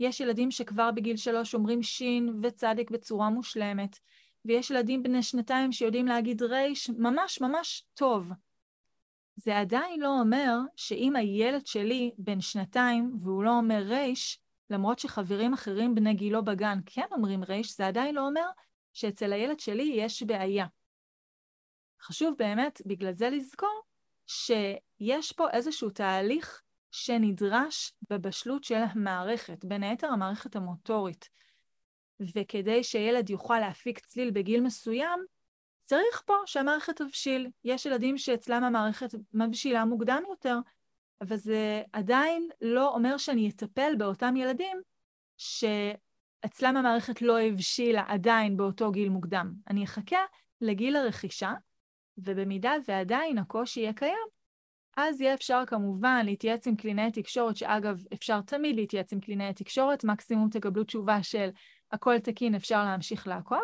יש 0.00 0.20
ילדים 0.20 0.50
שכבר 0.50 0.90
בגיל 0.90 1.16
שלוש 1.16 1.54
אומרים 1.54 1.82
שין 1.82 2.34
וצדיק 2.42 2.90
בצורה 2.90 3.30
מושלמת, 3.30 3.98
ויש 4.44 4.70
ילדים 4.70 5.02
בני 5.02 5.22
שנתיים 5.22 5.72
שיודעים 5.72 6.06
להגיד 6.06 6.42
רייש 6.42 6.90
ממש 6.90 7.40
ממש 7.40 7.86
טוב. 7.94 8.28
זה 9.36 9.58
עדיין 9.58 10.00
לא 10.00 10.20
אומר 10.20 10.58
שאם 10.76 11.16
הילד 11.16 11.66
שלי 11.66 12.10
בן 12.18 12.40
שנתיים 12.40 13.12
והוא 13.20 13.44
לא 13.44 13.50
אומר 13.50 13.82
רייש, 13.82 14.43
למרות 14.70 14.98
שחברים 14.98 15.52
אחרים 15.52 15.94
בני 15.94 16.14
גילו 16.14 16.44
בגן 16.44 16.78
כן 16.86 17.06
אומרים 17.12 17.44
רייש, 17.44 17.76
זה 17.76 17.86
עדיין 17.86 18.14
לא 18.14 18.26
אומר 18.26 18.46
שאצל 18.92 19.32
הילד 19.32 19.60
שלי 19.60 19.92
יש 19.96 20.22
בעיה. 20.22 20.66
חשוב 22.02 22.34
באמת 22.38 22.82
בגלל 22.86 23.12
זה 23.12 23.30
לזכור 23.30 23.82
שיש 24.26 25.32
פה 25.32 25.50
איזשהו 25.50 25.90
תהליך 25.90 26.62
שנדרש 26.90 27.92
בבשלות 28.10 28.64
של 28.64 28.82
המערכת, 28.90 29.64
בין 29.64 29.82
היתר 29.82 30.06
המערכת 30.06 30.56
המוטורית. 30.56 31.28
וכדי 32.20 32.84
שילד 32.84 33.30
יוכל 33.30 33.58
להפיק 33.58 33.98
צליל 33.98 34.30
בגיל 34.30 34.60
מסוים, 34.60 35.20
צריך 35.82 36.22
פה 36.26 36.34
שהמערכת 36.46 36.96
תבשיל. 36.96 37.48
יש 37.64 37.86
ילדים 37.86 38.18
שאצלם 38.18 38.64
המערכת 38.64 39.14
מבשילה 39.32 39.84
מוקדם 39.84 40.22
יותר, 40.28 40.58
אבל 41.20 41.36
זה 41.36 41.82
עדיין 41.92 42.48
לא 42.60 42.94
אומר 42.94 43.16
שאני 43.16 43.48
אטפל 43.48 43.92
באותם 43.98 44.36
ילדים 44.36 44.76
שאצלם 45.36 46.76
המערכת 46.76 47.22
לא 47.22 47.40
הבשילה 47.40 48.04
עדיין 48.08 48.56
באותו 48.56 48.90
גיל 48.90 49.08
מוקדם. 49.08 49.52
אני 49.70 49.84
אחכה 49.84 50.24
לגיל 50.60 50.96
הרכישה, 50.96 51.52
ובמידה 52.18 52.72
ועדיין 52.88 53.38
הקושי 53.38 53.80
יהיה 53.80 53.92
קיים, 53.92 54.26
אז 54.96 55.20
יהיה 55.20 55.34
אפשר 55.34 55.62
כמובן 55.66 56.22
להתייעץ 56.24 56.66
עם 56.66 56.76
קלינאי 56.76 57.10
תקשורת, 57.12 57.56
שאגב, 57.56 58.02
אפשר 58.14 58.40
תמיד 58.40 58.76
להתייעץ 58.76 59.12
עם 59.12 59.20
קלינאי 59.20 59.54
תקשורת, 59.54 60.04
מקסימום 60.04 60.48
תקבלו 60.48 60.84
תשובה 60.84 61.22
של 61.22 61.48
הכל 61.92 62.18
תקין, 62.18 62.54
אפשר 62.54 62.84
להמשיך 62.84 63.26
לעקוב, 63.26 63.62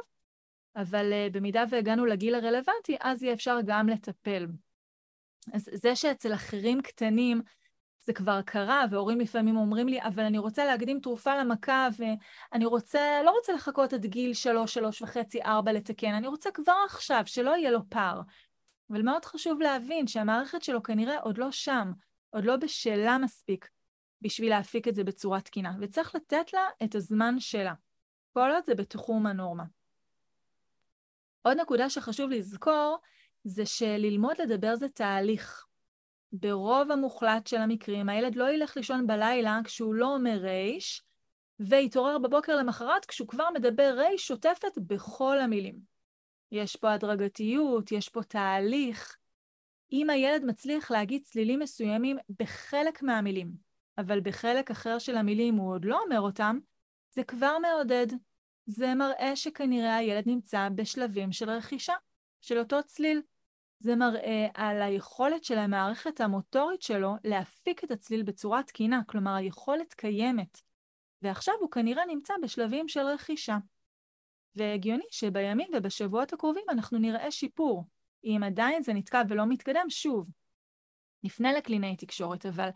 אבל 0.77 1.13
uh, 1.13 1.33
במידה 1.33 1.65
והגענו 1.71 2.07
לגיל 2.07 2.35
הרלוונטי, 2.35 2.97
אז 3.01 3.23
יהיה 3.23 3.35
אפשר 3.35 3.59
גם 3.67 3.89
לטפל. 3.89 4.47
אז 5.53 5.69
זה 5.73 5.97
שאצל 5.97 6.35
אחרים 6.35 6.83
קטנים 6.83 7.43
זה 8.03 8.13
כבר 8.13 8.43
קרה, 8.43 8.85
והורים 8.91 9.21
לפעמים 9.21 9.57
אומרים 9.57 9.89
לי, 9.89 10.03
אבל 10.03 10.23
אני 10.23 10.39
רוצה 10.39 10.65
להקדים 10.65 11.01
תרופה 11.01 11.37
למכה, 11.37 11.89
ואני 11.99 12.65
רוצה, 12.65 13.23
לא 13.25 13.31
רוצה 13.31 13.53
לחכות 13.53 13.93
עד 13.93 14.07
גיל 14.07 14.35
שלוש, 14.35 14.75
שלוש 14.75 15.03
וחצי, 15.03 15.43
ארבע 15.43 15.73
לתקן, 15.73 16.15
אני 16.15 16.27
רוצה 16.27 16.51
כבר 16.51 16.77
עכשיו, 16.87 17.23
שלא 17.27 17.51
יהיה 17.51 17.71
לו 17.71 17.81
פער. 17.89 18.21
אבל 18.91 19.03
מאוד 19.03 19.25
חשוב 19.25 19.61
להבין 19.61 20.07
שהמערכת 20.07 20.63
שלו 20.63 20.83
כנראה 20.83 21.21
עוד 21.21 21.39
לא 21.39 21.51
שם, 21.51 21.93
עוד 22.31 22.45
לא 22.45 22.57
בשלה 22.57 23.19
מספיק 23.19 23.69
בשביל 24.23 24.51
להפיק 24.51 24.89
את 24.89 24.95
זה 24.95 25.05
בצורה 25.05 25.41
תקינה, 25.41 25.73
וצריך 25.81 26.15
לתת 26.15 26.53
לה 26.53 26.69
את 26.85 26.95
הזמן 26.95 27.41
שלה. 27.41 27.75
כל 28.33 28.51
עוד 28.55 28.65
זה 28.65 28.75
בתחום 28.75 29.27
הנורמה. 29.27 29.65
עוד 31.43 31.57
נקודה 31.61 31.91
שחשוב 31.91 32.31
לזכור, 32.31 32.99
זה 33.45 33.67
שללמוד 33.67 34.41
לדבר 34.41 34.77
זה 34.77 34.89
תהליך. 34.89 35.67
ברוב 36.33 36.91
המוחלט 36.91 37.47
של 37.47 37.57
המקרים, 37.57 38.09
הילד 38.09 38.37
לא 38.37 38.51
ילך 38.51 38.77
לישון 38.77 39.07
בלילה 39.07 39.61
כשהוא 39.65 39.95
לא 39.95 40.15
אומר 40.15 40.37
רייש, 40.41 41.03
ויתעורר 41.61 42.19
בבוקר 42.19 42.57
למחרת 42.57 43.05
כשהוא 43.05 43.29
כבר 43.29 43.49
מדבר 43.55 43.95
רייש 43.97 44.29
שוטפת 44.29 44.79
בכל 44.79 45.41
המילים. 45.41 45.79
יש 46.53 46.77
פה 46.77 46.93
הדרגתיות, 46.93 47.93
יש 47.93 48.09
פה 48.09 48.23
תהליך. 48.23 49.17
אם 49.93 50.11
הילד 50.11 50.45
מצליח 50.45 50.91
להגיד 50.91 51.23
צלילים 51.25 51.59
מסוימים 51.59 52.17
בחלק 52.39 53.03
מהמילים, 53.03 53.53
אבל 53.99 54.21
בחלק 54.21 54.71
אחר 54.71 54.99
של 54.99 55.17
המילים 55.17 55.55
הוא 55.55 55.73
עוד 55.73 55.85
לא 55.85 56.01
אומר 56.03 56.21
אותם, 56.21 56.59
זה 57.11 57.25
כבר 57.25 57.57
מעודד. 57.59 58.07
זה 58.67 58.95
מראה 58.95 59.37
שכנראה 59.37 59.97
הילד 59.97 60.25
נמצא 60.27 60.69
בשלבים 60.75 61.33
של 61.33 61.51
רכישה, 61.51 61.95
של 62.41 62.59
אותו 62.59 62.83
צליל. 62.87 63.23
זה 63.79 63.97
מראה 63.97 64.47
על 64.55 64.83
היכולת 64.83 65.45
של 65.45 65.59
המערכת 65.59 66.21
המוטורית 66.21 66.83
שלו 66.83 67.15
להפיק 67.25 67.85
את 67.85 67.91
הצליל 67.91 68.23
בצורה 68.23 68.63
תקינה, 68.63 69.01
כלומר 69.07 69.35
היכולת 69.35 69.95
קיימת. 69.95 70.61
ועכשיו 71.23 71.55
הוא 71.61 71.71
כנראה 71.71 72.07
נמצא 72.07 72.35
בשלבים 72.43 72.89
של 72.89 73.01
רכישה. 73.01 73.57
והגיוני 74.57 75.05
שבימים 75.11 75.69
ובשבועות 75.73 76.33
הקרובים 76.33 76.65
אנחנו 76.69 76.99
נראה 76.99 77.31
שיפור. 77.31 77.85
אם 78.25 78.41
עדיין 78.47 78.83
זה 78.83 78.93
נתקע 78.93 79.23
ולא 79.29 79.47
מתקדם, 79.47 79.87
שוב, 79.89 80.31
נפנה 81.23 81.53
לקלינאי 81.53 81.97
תקשורת, 81.97 82.47
אבל 82.47 82.69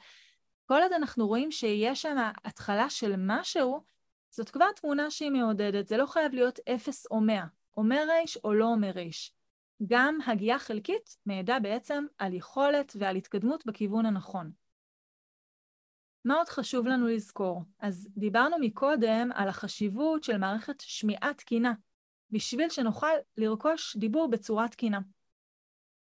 כל 0.67 0.83
עוד 0.83 0.93
אנחנו 0.93 1.27
רואים 1.27 1.51
שיש 1.51 2.03
שם 2.03 2.17
התחלה 2.45 2.91
של 2.91 3.15
משהו, 3.19 3.85
זאת 4.31 4.51
כבר 4.51 4.73
תמונה 4.77 5.11
שהיא 5.11 5.31
מעודדת, 5.31 5.89
זה 5.89 5.97
לא 5.97 6.07
חייב 6.07 6.33
להיות 6.33 6.59
אפס 6.69 7.07
או 7.11 7.21
מאה, 7.21 7.45
אומר 7.77 8.05
ריש 8.09 8.39
או 8.45 8.55
לא 8.55 8.65
אומר 8.65 8.91
ריש. 8.91 9.33
גם 9.87 10.19
הגייה 10.27 10.59
חלקית 10.59 11.17
מעידה 11.27 11.59
בעצם 11.61 12.05
על 12.19 12.35
יכולת 12.35 12.93
ועל 12.99 13.17
התקדמות 13.17 13.67
בכיוון 13.67 14.07
הנכון. 14.07 14.51
מה 16.25 16.35
עוד 16.35 16.49
חשוב 16.49 16.87
לנו 16.87 17.07
לזכור? 17.07 17.63
אז 17.79 18.09
דיברנו 18.17 18.57
מקודם 18.61 19.29
על 19.35 19.49
החשיבות 19.49 20.25
של 20.25 20.39
מערכת 20.39 20.81
שמיעה 20.81 21.35
תקינה, 21.35 21.73
בשביל 22.31 22.69
שנוכל 22.69 23.07
לרכוש 23.37 23.97
דיבור 23.97 24.31
בצורה 24.31 24.69
תקינה. 24.69 25.01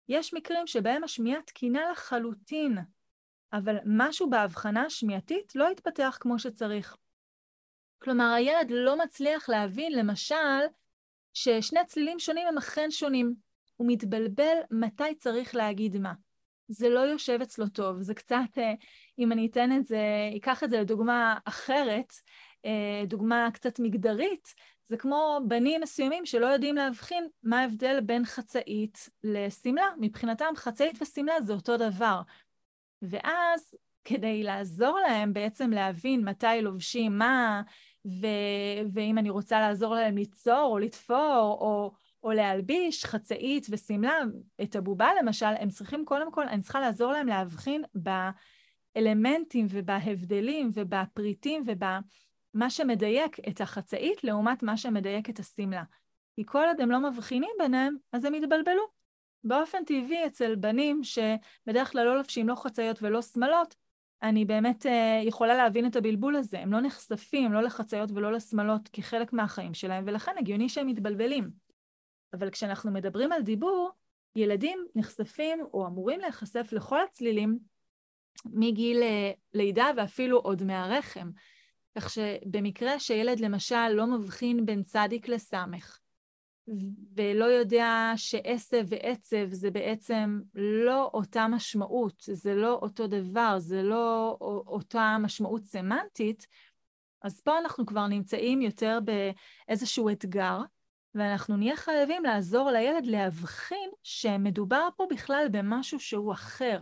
יש 0.10 0.34
מקרים 0.34 0.68
שבהם 0.68 1.04
השמיעה 1.04 1.42
תקינה 1.42 1.92
לחלוטין, 1.92 2.78
אבל 3.54 3.76
משהו 3.86 4.30
בהבחנה 4.30 4.86
השמיעתית 4.86 5.56
לא 5.56 5.70
התפתח 5.70 6.18
כמו 6.22 6.40
שצריך. 6.40 6.98
כלומר, 8.00 8.34
הילד 8.34 8.72
לא 8.72 8.98
מצליח 8.98 9.50
להבין, 9.50 9.92
למשל, 9.92 10.62
ששני 11.34 11.86
צלילים 11.86 12.20
שונים 12.20 12.48
הם 12.48 12.58
אכן 12.58 12.92
שונים. 12.92 13.36
הוא 13.84 13.92
מתבלבל 13.92 14.58
מתי 14.72 15.16
צריך 15.18 15.56
להגיד 15.56 15.98
מה. 15.98 16.14
זה 16.68 16.90
לא 16.90 17.00
יושב 17.00 17.40
אצלו 17.42 17.68
טוב, 17.68 18.02
זה 18.02 18.14
קצת, 18.14 18.58
אה, 18.58 18.74
אם 19.20 19.32
אני 19.32 19.48
אתן 19.48 19.78
את 19.78 19.86
זה, 19.86 20.00
אקח 20.38 20.64
את 20.64 20.70
זה 20.70 20.80
לדוגמה 20.80 21.38
אחרת, 21.46 22.14
אה, 22.66 23.06
דוגמה 23.08 23.50
קצת 23.54 23.80
מגדרית, 23.80 24.54
זה 24.86 24.98
כמו 24.98 25.40
בנים 25.48 25.82
מסוימים 25.82 26.26
שלא 26.26 26.46
יודעים 26.46 26.76
להבחין 26.76 27.28
מה 27.44 27.60
ההבדל 27.60 28.00
בין 28.02 28.26
חצאית 28.26 29.10
לשמלה. 29.24 29.88
מבחינתם 30.00 30.54
חצאית 30.56 31.02
ושמלה 31.02 31.42
זה 31.42 31.54
אותו 31.54 31.78
דבר. 31.78 32.22
ואז 33.02 33.76
כדי 34.06 34.44
לעזור 34.44 35.00
להם 35.00 35.34
בעצם 35.34 35.72
להבין 35.72 36.30
מתי 36.30 36.62
לובשים 36.62 37.18
מה, 37.18 37.62
ו- 38.06 38.88
ואם 38.94 39.18
אני 39.18 39.30
רוצה 39.30 39.60
לעזור 39.60 39.96
להם 39.96 40.18
ליצור 40.18 40.70
או 40.72 40.78
לתפור, 40.80 41.58
או, 41.62 41.92
או 42.24 42.32
להלביש 42.32 43.06
חצאית 43.06 43.68
ושמלה, 43.70 44.20
את 44.64 44.76
הבובה 44.76 45.10
למשל, 45.22 45.46
הם 45.60 45.70
צריכים 45.70 46.06
קודם 46.06 46.32
כל, 46.32 46.48
אני 46.48 46.62
צריכה 46.62 46.80
לעזור 46.80 47.12
להם 47.12 47.28
להבחין 47.28 47.84
באלמנטים 48.96 49.68
ובהבדלים 49.70 50.70
ובפריטים 50.74 51.64
ובמה 51.66 52.70
שמדייק 52.70 53.38
את 53.48 53.62
החצאית 53.62 54.24
לעומת 54.24 54.64
מה 54.64 54.78
שמדייק 54.78 55.30
את 55.30 55.40
השמלה. 55.40 55.84
כי 56.36 56.44
כל 56.46 56.66
עוד 56.68 56.82
הם 56.82 56.92
לא 56.92 57.00
מבחינים 57.00 57.52
ביניהם, 57.60 57.96
אז 58.12 58.26
הם 58.26 58.36
יתבלבלו. 58.36 58.84
באופן 59.44 59.84
טבעי 59.86 60.26
אצל 60.26 60.56
בנים 60.56 61.02
שבדרך 61.04 61.92
כלל 61.92 62.06
לא 62.06 62.18
לובשים 62.18 62.50
לא 62.50 62.56
חצאיות 62.56 63.04
ולא 63.04 63.22
שמלות, 63.22 63.76
אני 64.24 64.46
באמת 64.46 64.86
uh, 64.86 64.90
יכולה 65.28 65.56
להבין 65.56 65.86
את 65.86 65.96
הבלבול 65.96 66.36
הזה. 66.36 66.60
הם 66.60 66.74
לא 66.74 66.82
נחשפים 66.82 67.54
לא 67.54 67.62
לחצאיות 67.62 68.12
ולא 68.12 68.32
לשמלות 68.32 68.90
כחלק 68.94 69.34
מהחיים 69.34 69.74
שלהם, 69.74 70.04
ולכן 70.08 70.32
הגיוני 70.40 70.70
שהם 70.70 70.88
מתבלבלים. 70.88 71.50
אבל 72.34 72.50
כשאנחנו 72.50 72.92
מדברים 72.92 73.32
על 73.32 73.42
דיבור, 73.42 73.92
ילדים 74.36 74.86
נחשפים 74.96 75.60
או 75.74 75.88
אמורים 75.88 76.20
להיחשף 76.20 76.70
לכל 76.72 77.02
הצלילים 77.04 77.60
מגיל 78.46 78.98
uh, 79.02 79.36
לידה 79.54 79.90
ואפילו 79.98 80.38
עוד 80.38 80.64
מהרחם. 80.64 81.30
כך 81.98 82.10
שבמקרה 82.10 83.00
שילד 83.00 83.40
למשל 83.40 83.88
לא 83.90 84.08
מבחין 84.08 84.66
בין 84.66 84.84
צדיק 84.84 85.28
לסמך, 85.28 86.00
ולא 87.16 87.46
יודע 87.46 88.12
שעשב 88.16 88.86
ועצב 88.88 89.48
זה 89.52 89.72
בעצם 89.72 90.40
לא 90.56 91.12
אותה 91.14 91.48
משמעות, 91.48 92.24
זה 92.34 92.56
לא 92.56 92.74
אותו 92.74 93.08
דבר, 93.08 93.56
זה 93.60 93.84
לא 93.84 94.38
אותה 94.68 95.18
משמעות 95.20 95.66
סמנטית, 95.66 96.48
אז 97.22 97.42
פה 97.42 97.60
אנחנו 97.60 97.86
כבר 97.86 98.08
נמצאים 98.08 98.62
יותר 98.62 99.00
באיזשהו 99.06 100.10
אתגר, 100.10 100.60
ואנחנו 101.16 101.58
נהיה 101.58 101.76
חייבים 101.76 102.24
לעזור 102.24 102.70
לילד 102.72 103.06
להבחין 103.06 103.90
שמדובר 104.04 104.88
פה 104.98 105.06
בכלל 105.10 105.48
במשהו 105.52 106.00
שהוא 106.00 106.34
אחר. 106.34 106.80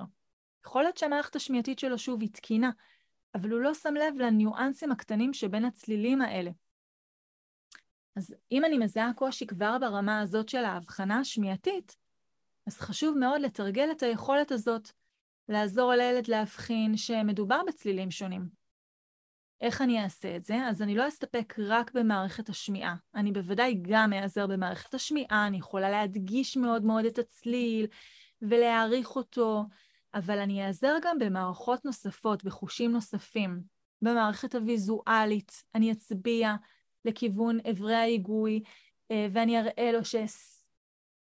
יכול 0.65 0.83
להיות 0.83 0.97
שהמערכת 0.97 1.35
השמיעתית 1.35 1.79
שלו 1.79 1.97
שוב 1.97 2.21
היא 2.21 2.29
תקינה, 2.29 2.69
אבל 3.35 3.51
הוא 3.51 3.59
לא 3.59 3.73
שם 3.73 3.93
לב 3.93 4.13
לניואנסים 4.17 4.91
הקטנים 4.91 5.33
שבין 5.33 5.65
הצלילים 5.65 6.21
האלה. 6.21 6.51
אז 8.15 8.35
אם 8.51 8.65
אני 8.65 8.77
מזהה 8.77 9.11
קושי 9.15 9.47
כבר 9.47 9.77
ברמה 9.79 10.19
הזאת 10.19 10.49
של 10.49 10.65
ההבחנה 10.65 11.19
השמיעתית, 11.19 11.97
אז 12.67 12.79
חשוב 12.79 13.17
מאוד 13.17 13.41
לתרגל 13.41 13.91
את 13.91 14.03
היכולת 14.03 14.51
הזאת, 14.51 14.91
לעזור 15.49 15.91
לילד 15.91 16.27
להבחין 16.27 16.97
שמדובר 16.97 17.61
בצלילים 17.67 18.11
שונים. 18.11 18.61
איך 19.61 19.81
אני 19.81 20.03
אעשה 20.03 20.35
את 20.35 20.43
זה? 20.43 20.55
אז 20.55 20.81
אני 20.81 20.95
לא 20.95 21.07
אסתפק 21.07 21.53
רק 21.59 21.91
במערכת 21.93 22.49
השמיעה. 22.49 22.95
אני 23.15 23.31
בוודאי 23.31 23.79
גם 23.81 24.13
אעזר 24.13 24.47
במערכת 24.47 24.93
השמיעה, 24.93 25.47
אני 25.47 25.57
יכולה 25.57 25.89
להדגיש 25.89 26.57
מאוד 26.57 26.83
מאוד 26.83 27.05
את 27.05 27.19
הצליל 27.19 27.87
ולהעריך 28.41 29.15
אותו, 29.15 29.65
אבל 30.13 30.39
אני 30.39 30.65
אעזר 30.65 30.95
גם 31.01 31.19
במערכות 31.19 31.85
נוספות, 31.85 32.43
בחושים 32.43 32.91
נוספים. 32.91 33.61
במערכת 34.01 34.55
הוויזואלית, 34.55 35.63
אני 35.75 35.91
אצביע 35.91 36.55
לכיוון 37.05 37.59
אברי 37.69 37.95
ההיגוי, 37.95 38.63
אה, 39.11 39.27
ואני 39.31 39.59
אראה 39.59 39.91
לו 39.91 40.05
ש... 40.05 40.15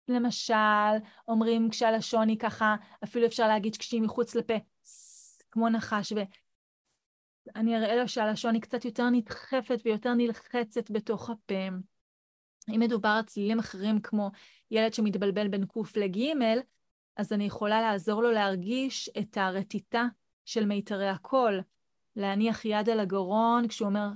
למשל, 0.07 0.53
אומרים 1.27 1.69
כשהלשון 1.69 2.29
היא 2.29 2.39
ככה, 2.39 2.75
אפילו 3.03 3.25
אפשר 3.25 3.47
להגיד 3.47 3.77
כשהיא 3.77 4.01
מחוץ 4.01 4.35
לפה, 4.35 4.53
כמו 5.51 5.69
נחש, 5.69 6.13
ואני 7.55 7.77
אראה 7.77 7.95
לו 7.95 8.07
שהלשון 8.07 8.53
היא 8.53 8.61
קצת 8.61 8.85
יותר 8.85 9.09
נדחפת 9.09 9.79
ויותר 9.85 10.13
נלחצת 10.13 10.91
בתוך 10.91 11.29
הפה. 11.29 11.67
אם 12.75 12.79
מדובר 12.79 13.09
על 13.09 13.23
צלילים 13.23 13.59
אחרים 13.59 14.01
כמו 14.01 14.31
ילד 14.71 14.93
שמתבלבל 14.93 15.47
בין 15.47 15.65
ק' 15.65 15.97
לג', 15.97 16.17
אז 17.17 17.33
אני 17.33 17.43
יכולה 17.43 17.81
לעזור 17.81 18.23
לו 18.23 18.31
להרגיש 18.31 19.09
את 19.19 19.37
הרטיטה 19.37 20.05
של 20.45 20.65
מיתרי 20.65 21.09
הקול, 21.09 21.61
להניח 22.15 22.65
יד 22.65 22.89
על 22.89 22.99
הגרון 22.99 23.67
כשהוא 23.67 23.87
אומר 23.87 24.07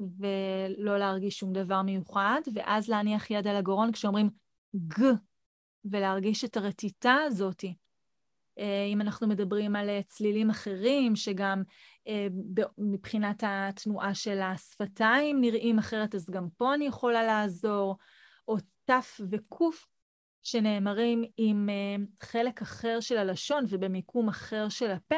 ולא 0.00 0.98
להרגיש 0.98 1.38
שום 1.38 1.52
דבר 1.52 1.82
מיוחד, 1.82 2.40
ואז 2.54 2.88
להניח 2.88 3.30
יד 3.30 3.46
על 3.46 3.56
הגרון 3.56 3.92
כשאומרים 3.92 4.30
ג, 4.88 5.02
ולהרגיש 5.84 6.44
את 6.44 6.56
הרטיטה 6.56 7.14
הזאתי. 7.26 7.74
אה, 8.58 8.84
אם 8.92 9.00
אנחנו 9.00 9.28
מדברים 9.28 9.76
על 9.76 9.88
אה, 9.88 10.00
צלילים 10.06 10.50
אחרים, 10.50 11.16
שגם 11.16 11.62
אה, 12.08 12.26
מבחינת 12.78 13.44
התנועה 13.46 14.14
של 14.14 14.40
השפתיים 14.40 15.40
נראים 15.40 15.78
אחרת, 15.78 16.14
אז 16.14 16.30
גם 16.30 16.48
פה 16.56 16.74
אני 16.74 16.86
יכולה 16.86 17.22
לעזור, 17.22 17.96
או 18.48 18.56
ת' 18.84 19.20
וק' 19.30 19.62
שנאמרים 20.42 21.24
עם 21.36 21.68
חלק 22.22 22.62
אחר 22.62 23.00
של 23.00 23.18
הלשון 23.18 23.64
ובמיקום 23.68 24.28
אחר 24.28 24.68
של 24.68 24.90
הפה. 24.90 25.16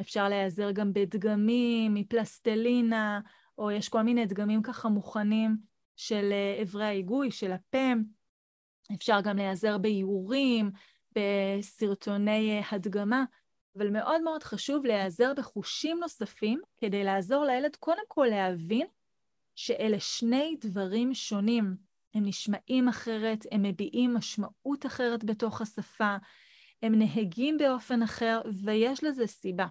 אפשר 0.00 0.28
להיעזר 0.28 0.70
גם 0.70 0.92
בדגמים, 0.92 1.94
מפלסטלינה, 1.94 3.20
או 3.58 3.70
יש 3.70 3.88
כל 3.88 4.02
מיני 4.02 4.26
דגמים 4.26 4.62
ככה 4.62 4.88
מוכנים 4.88 5.56
של 5.96 6.32
אברי 6.62 6.84
ההיגוי, 6.84 7.30
של 7.30 7.52
הפה. 7.52 7.92
אפשר 8.94 9.20
גם 9.20 9.36
להיעזר 9.36 9.78
באיורים, 9.78 10.70
בסרטוני 11.12 12.62
הדגמה, 12.72 13.24
אבל 13.78 13.90
מאוד 13.90 14.22
מאוד 14.22 14.42
חשוב 14.42 14.86
להיעזר 14.86 15.32
בחושים 15.36 15.98
נוספים 16.00 16.60
כדי 16.76 17.04
לעזור 17.04 17.44
לילד 17.44 17.76
קודם 17.76 18.02
כל 18.08 18.26
להבין 18.30 18.86
שאלה 19.54 20.00
שני 20.00 20.56
דברים 20.60 21.14
שונים. 21.14 21.76
הם 22.14 22.24
נשמעים 22.26 22.88
אחרת, 22.88 23.46
הם 23.52 23.62
מביעים 23.62 24.14
משמעות 24.14 24.86
אחרת 24.86 25.24
בתוך 25.24 25.60
השפה, 25.60 26.16
הם 26.82 26.94
נהגים 26.94 27.58
באופן 27.58 28.02
אחר, 28.02 28.40
ויש 28.62 29.04
לזה 29.04 29.26
סיבה. 29.26 29.66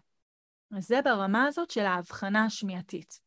אז 0.77 0.87
זה 0.87 1.01
ברמה 1.01 1.45
הזאת 1.45 1.71
של 1.71 1.85
ההבחנה 1.85 2.45
השמיעתית. 2.45 3.19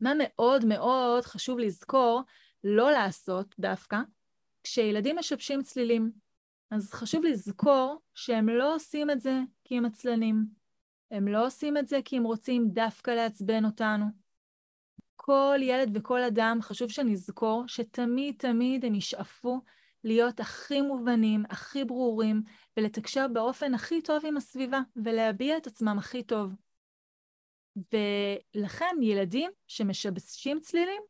מה 0.00 0.12
מאוד 0.18 0.64
מאוד 0.64 1.24
חשוב 1.24 1.58
לזכור 1.58 2.22
לא 2.64 2.90
לעשות 2.90 3.54
דווקא, 3.58 3.98
כשילדים 4.62 5.18
משבשים 5.18 5.62
צלילים. 5.62 6.10
אז 6.70 6.92
חשוב 6.92 7.24
לזכור 7.24 8.00
שהם 8.14 8.48
לא 8.48 8.74
עושים 8.74 9.10
את 9.10 9.20
זה 9.20 9.40
כי 9.64 9.78
הם 9.78 9.84
עצלנים. 9.84 10.46
הם 11.10 11.28
לא 11.28 11.46
עושים 11.46 11.76
את 11.76 11.88
זה 11.88 11.98
כי 12.04 12.16
הם 12.16 12.24
רוצים 12.24 12.68
דווקא 12.68 13.10
לעצבן 13.10 13.64
אותנו. 13.64 14.06
כל 15.16 15.58
ילד 15.62 15.90
וכל 15.94 16.22
אדם, 16.22 16.58
חשוב 16.62 16.90
שנזכור 16.90 17.64
שתמיד 17.66 18.34
תמיד 18.38 18.84
הם 18.84 18.94
ישאפו 18.94 19.60
להיות 20.04 20.40
הכי 20.40 20.80
מובנים, 20.80 21.44
הכי 21.50 21.84
ברורים, 21.84 22.42
ולתקשר 22.76 23.28
באופן 23.28 23.74
הכי 23.74 24.02
טוב 24.02 24.26
עם 24.26 24.36
הסביבה, 24.36 24.80
ולהביע 24.96 25.56
את 25.56 25.66
עצמם 25.66 25.98
הכי 25.98 26.22
טוב. 26.22 26.52
ולכן 27.76 28.96
ילדים 29.02 29.50
שמשבשים 29.66 30.60
צלילים, 30.60 31.02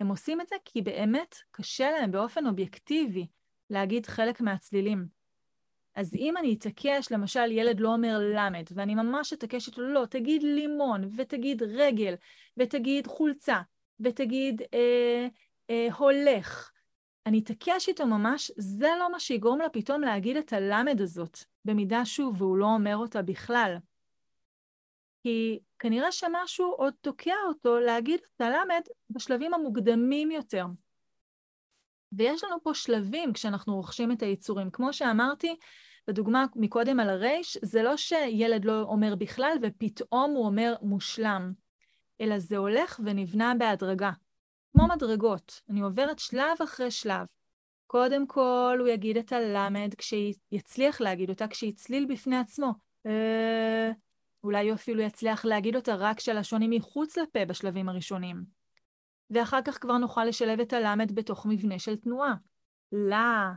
הם 0.00 0.08
עושים 0.08 0.40
את 0.40 0.48
זה 0.48 0.56
כי 0.64 0.82
באמת 0.82 1.34
קשה 1.50 1.90
להם 1.90 2.10
באופן 2.10 2.46
אובייקטיבי 2.46 3.26
להגיד 3.70 4.06
חלק 4.06 4.40
מהצלילים. 4.40 5.06
אז 5.94 6.14
אם 6.14 6.36
אני 6.36 6.54
אתעקש, 6.54 7.12
למשל 7.12 7.52
ילד 7.52 7.80
לא 7.80 7.88
אומר 7.88 8.18
למד, 8.34 8.64
ואני 8.74 8.94
ממש 8.94 9.32
אתעקש 9.32 9.68
איתו, 9.68 9.82
לא, 9.82 10.06
תגיד 10.10 10.42
לימון, 10.42 11.10
ותגיד 11.16 11.62
רגל, 11.62 12.14
ותגיד 12.56 13.06
חולצה, 13.06 13.60
ותגיד 14.00 14.62
אה, 14.74 15.26
אה, 15.70 15.88
הולך. 15.96 16.70
אני 17.26 17.38
אתעקש 17.38 17.88
איתו 17.88 18.06
ממש, 18.06 18.50
זה 18.56 18.88
לא 18.98 19.12
מה 19.12 19.20
שיגרום 19.20 19.58
לה 19.58 19.68
פתאום 19.68 20.00
להגיד 20.00 20.36
את 20.36 20.52
הלמד 20.52 21.00
הזאת, 21.00 21.38
במידה 21.64 22.04
שוב, 22.04 22.42
והוא 22.42 22.56
לא 22.56 22.66
אומר 22.66 22.96
אותה 22.96 23.22
בכלל. 23.22 23.76
כי 25.24 25.58
כנראה 25.78 26.12
שמשהו 26.12 26.72
עוד 26.72 26.94
תוקע 27.00 27.34
אותו 27.48 27.80
להגיד 27.80 28.20
את 28.36 28.40
הלמד 28.40 28.80
בשלבים 29.10 29.54
המוקדמים 29.54 30.30
יותר. 30.30 30.66
ויש 32.12 32.44
לנו 32.44 32.62
פה 32.62 32.74
שלבים 32.74 33.32
כשאנחנו 33.32 33.76
רוכשים 33.76 34.12
את 34.12 34.22
היצורים. 34.22 34.70
כמו 34.70 34.92
שאמרתי, 34.92 35.56
בדוגמה 36.08 36.46
מקודם 36.56 37.00
על 37.00 37.10
הרייש, 37.10 37.58
זה 37.62 37.82
לא 37.82 37.96
שילד 37.96 38.64
לא 38.64 38.82
אומר 38.82 39.14
בכלל 39.14 39.56
ופתאום 39.62 40.30
הוא 40.30 40.46
אומר 40.46 40.74
מושלם, 40.82 41.52
אלא 42.20 42.38
זה 42.38 42.56
הולך 42.56 43.00
ונבנה 43.04 43.52
בהדרגה. 43.58 44.10
כמו 44.72 44.88
מדרגות, 44.88 45.60
אני 45.70 45.80
עוברת 45.80 46.18
שלב 46.18 46.62
אחרי 46.64 46.90
שלב. 46.90 47.26
קודם 47.86 48.26
כל 48.26 48.76
הוא 48.80 48.88
יגיד 48.88 49.16
את 49.16 49.32
הלמד 49.32 49.94
כשיצליח 49.98 51.00
להגיד 51.00 51.30
אותה, 51.30 51.48
כשיצליל 51.48 52.06
בפני 52.08 52.36
עצמו. 52.36 52.72
אולי 54.44 54.68
הוא 54.68 54.74
אפילו 54.74 55.02
יצליח 55.02 55.44
להגיד 55.44 55.76
אותה 55.76 55.94
רק 55.94 56.16
כשהלשון 56.16 56.62
היא 56.62 56.70
מחוץ 56.70 57.18
לפה 57.18 57.44
בשלבים 57.44 57.88
הראשונים. 57.88 58.44
ואחר 59.30 59.62
כך 59.64 59.78
כבר 59.80 59.98
נוכל 59.98 60.24
לשלב 60.24 60.60
את 60.60 60.72
הלמד 60.72 61.14
בתוך 61.14 61.46
מבנה 61.46 61.78
של 61.78 61.96
תנועה. 61.96 62.34
לה, 62.92 63.52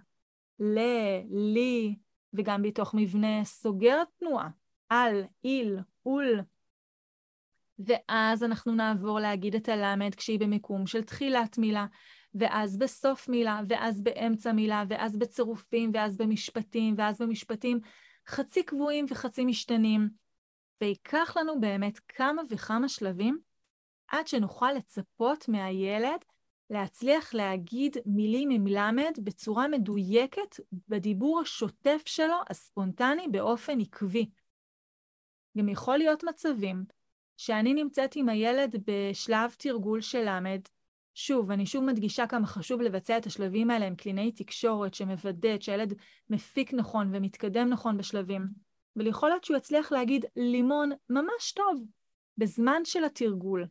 ל, 0.60 0.80
לי, 1.30 1.96
וגם 2.34 2.62
בתוך 2.62 2.94
מבנה 2.94 3.46
סוגר 3.46 4.04
תנועה. 4.20 4.50
על, 4.90 5.24
איל, 5.44 5.80
אול. 6.06 6.42
ואז 7.80 8.44
אנחנו 8.44 8.76
נעבור 8.76 9.20
להגיד 9.20 9.56
את 9.56 9.70
הלמד 9.70 10.16
כשהיא 10.16 10.40
במיקום 10.40 10.88
של 10.88 11.04
תחילת 11.04 11.58
מילה, 11.58 11.86
ואז 12.36 12.78
בסוף 12.78 13.30
מילה, 13.30 13.62
ואז 13.68 14.02
באמצע 14.02 14.52
מילה, 14.52 14.84
ואז 14.90 15.18
בצירופים, 15.18 15.92
ואז 15.94 16.18
במשפטים, 16.18 16.96
ואז 16.98 17.22
במשפטים 17.22 17.80
חצי 18.28 18.64
קבועים 18.64 19.06
וחצי 19.10 19.46
משתנים. 19.46 20.10
וייקח 20.82 21.38
לנו 21.38 21.60
באמת 21.60 22.00
כמה 22.08 22.42
וכמה 22.50 22.90
שלבים 22.90 23.40
עד 24.08 24.28
שנוכל 24.28 24.72
לצפות 24.72 25.48
מהילד 25.48 26.26
להצליח 26.70 27.34
להגיד 27.34 27.98
מילים 28.06 28.50
עם 28.50 28.68
למד 28.68 29.20
בצורה 29.24 29.68
מדויקת 29.68 30.56
בדיבור 30.88 31.40
השוטף 31.40 32.02
שלו, 32.06 32.36
הספונטני, 32.50 33.28
באופן 33.32 33.80
עקבי. 33.80 34.30
גם 35.58 35.70
יכול 35.70 35.98
להיות 35.98 36.24
מצבים 36.24 36.86
שאני 37.38 37.74
נמצאת 37.74 38.16
עם 38.16 38.30
הילד 38.30 38.76
בשלב 38.86 39.56
תרגול 39.58 40.02
של 40.02 40.24
למד, 40.26 40.62
שוב, 41.14 41.52
אני 41.52 41.66
שוב 41.66 41.84
מדגישה 41.84 42.28
כמה 42.28 42.48
חשוב 42.48 42.82
לבצע 42.82 43.18
את 43.18 43.26
השלבים 43.26 43.72
האלה 43.72 43.88
עם 43.88 43.96
קלינאי 43.96 44.32
תקשורת 44.32 44.94
שמוודאת 44.94 45.62
שהילד 45.62 45.94
מפיק 46.30 46.74
נכון 46.74 47.10
ומתקדם 47.16 47.70
נכון 47.70 47.98
בשלבים. 47.98 48.67
ויכול 48.98 49.30
להיות 49.30 49.44
שהוא 49.44 49.58
יצליח 49.58 49.92
להגיד 49.92 50.26
לימון 50.36 50.92
ממש 51.10 51.52
טוב 51.52 51.84
בזמן 52.38 52.86
של 52.86 53.04
התרגול. 53.04 53.66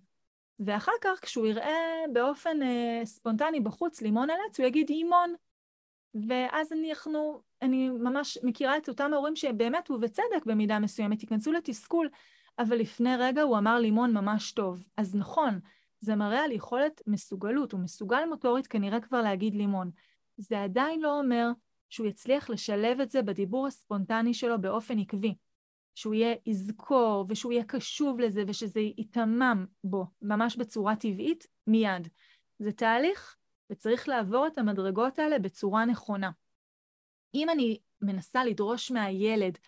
ואחר 0.60 0.92
כך 1.00 1.18
כשהוא 1.22 1.46
יראה 1.46 2.04
באופן 2.12 2.62
אה, 2.62 3.00
ספונטני 3.04 3.60
בחוץ 3.60 4.00
לימון 4.02 4.30
על 4.30 4.36
עץ, 4.48 4.60
הוא 4.60 4.66
יגיד 4.66 4.90
אימון. 4.90 5.34
ואז 6.28 6.72
אנחנו, 6.72 7.40
אני 7.62 7.88
ממש 7.88 8.38
מכירה 8.42 8.76
את 8.76 8.88
אותם 8.88 9.10
ההורים 9.12 9.36
שבאמת, 9.36 9.90
ובצדק 9.90 10.46
במידה 10.46 10.78
מסוימת, 10.78 11.22
ייכנסו 11.22 11.52
לתסכול, 11.52 12.08
אבל 12.58 12.76
לפני 12.76 13.16
רגע 13.16 13.42
הוא 13.42 13.58
אמר 13.58 13.78
לימון 13.78 14.12
ממש 14.12 14.52
טוב. 14.52 14.86
אז 14.96 15.16
נכון, 15.16 15.60
זה 16.00 16.16
מראה 16.16 16.44
על 16.44 16.52
יכולת 16.52 17.02
מסוגלות, 17.06 17.72
הוא 17.72 17.80
מסוגל 17.80 18.24
מוטורית 18.28 18.66
כנראה 18.66 19.00
כבר 19.00 19.22
להגיד 19.22 19.54
לימון. 19.54 19.90
זה 20.36 20.62
עדיין 20.62 21.00
לא 21.00 21.18
אומר 21.18 21.50
שהוא 21.90 22.06
יצליח 22.06 22.50
לשלב 22.50 23.00
את 23.00 23.10
זה 23.10 23.22
בדיבור 23.22 23.66
הספונטני 23.66 24.34
שלו 24.34 24.60
באופן 24.60 24.98
עקבי. 24.98 25.34
שהוא 25.96 26.14
יהיה 26.14 26.36
יזכור 26.46 27.24
ושהוא 27.28 27.52
יהיה 27.52 27.64
קשוב 27.64 28.20
לזה 28.20 28.42
ושזה 28.46 28.80
ייטמם 28.80 29.66
בו 29.84 30.06
ממש 30.22 30.56
בצורה 30.56 30.96
טבעית 30.96 31.46
מיד. 31.66 32.08
זה 32.58 32.72
תהליך 32.72 33.36
וצריך 33.70 34.08
לעבור 34.08 34.46
את 34.46 34.58
המדרגות 34.58 35.18
האלה 35.18 35.38
בצורה 35.38 35.84
נכונה. 35.84 36.30
אם 37.34 37.50
אני 37.50 37.78
מנסה 38.00 38.44
לדרוש 38.44 38.90
מהילד 38.90 39.58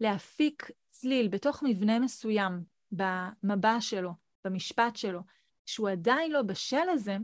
להפיק 0.00 0.70
צליל 0.86 1.28
בתוך 1.28 1.62
מבנה 1.62 1.98
מסוים 1.98 2.52
במבע 2.92 3.80
שלו, 3.80 4.10
במשפט 4.44 4.96
שלו, 4.96 5.20
שהוא 5.66 5.88
עדיין 5.88 6.32
לא 6.32 6.42
בשל 6.42 6.84
לזה, 6.94 7.16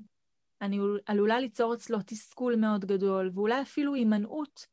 אני 0.63 0.79
עלולה 1.07 1.41
ליצור 1.41 1.75
אצלו 1.75 1.99
תסכול 2.07 2.57
מאוד 2.57 2.85
גדול, 2.85 3.31
ואולי 3.35 3.63
אפילו 3.63 3.95
הימנעות 3.95 4.67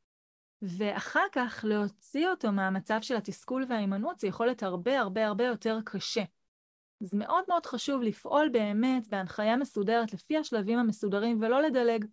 ואחר 0.61 1.25
כך 1.31 1.65
להוציא 1.67 2.27
אותו 2.27 2.51
מהמצב 2.51 2.97
של 3.01 3.15
התסכול 3.15 3.65
וההימנעות 3.69 4.19
זה 4.19 4.27
יכול 4.27 4.45
להיות 4.45 4.63
הרבה 4.63 4.99
הרבה 4.99 5.27
הרבה 5.27 5.43
יותר 5.43 5.79
קשה. 5.85 6.23
אז 7.01 7.13
מאוד 7.13 7.43
מאוד 7.47 7.65
חשוב 7.65 8.01
לפעול 8.01 8.49
באמת 8.49 9.07
בהנחיה 9.07 9.57
מסודרת 9.57 10.13
לפי 10.13 10.37
השלבים 10.37 10.79
המסודרים 10.79 11.41
ולא 11.41 11.61
לדלג. 11.61 12.05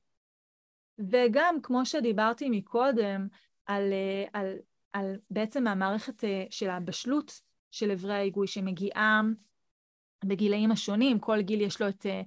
וגם 0.98 1.56
כמו 1.62 1.86
שדיברתי 1.86 2.48
מקודם 2.50 3.28
על, 3.66 3.92
על 4.32 4.56
על 4.92 5.16
בעצם 5.30 5.66
המערכת 5.66 6.24
אה, 6.24 6.44
של 6.50 6.70
הבשלות 6.70 7.40
של 7.70 7.90
אברי 7.90 8.14
ההיגוי 8.14 8.46
שמגיעה 8.46 9.20
בגילאים 10.24 10.72
השונים, 10.72 11.18
כל 11.18 11.40
גיל 11.40 11.60
יש 11.60 11.80
לו 11.80 11.88
את, 11.88 12.06
אה, 12.06 12.22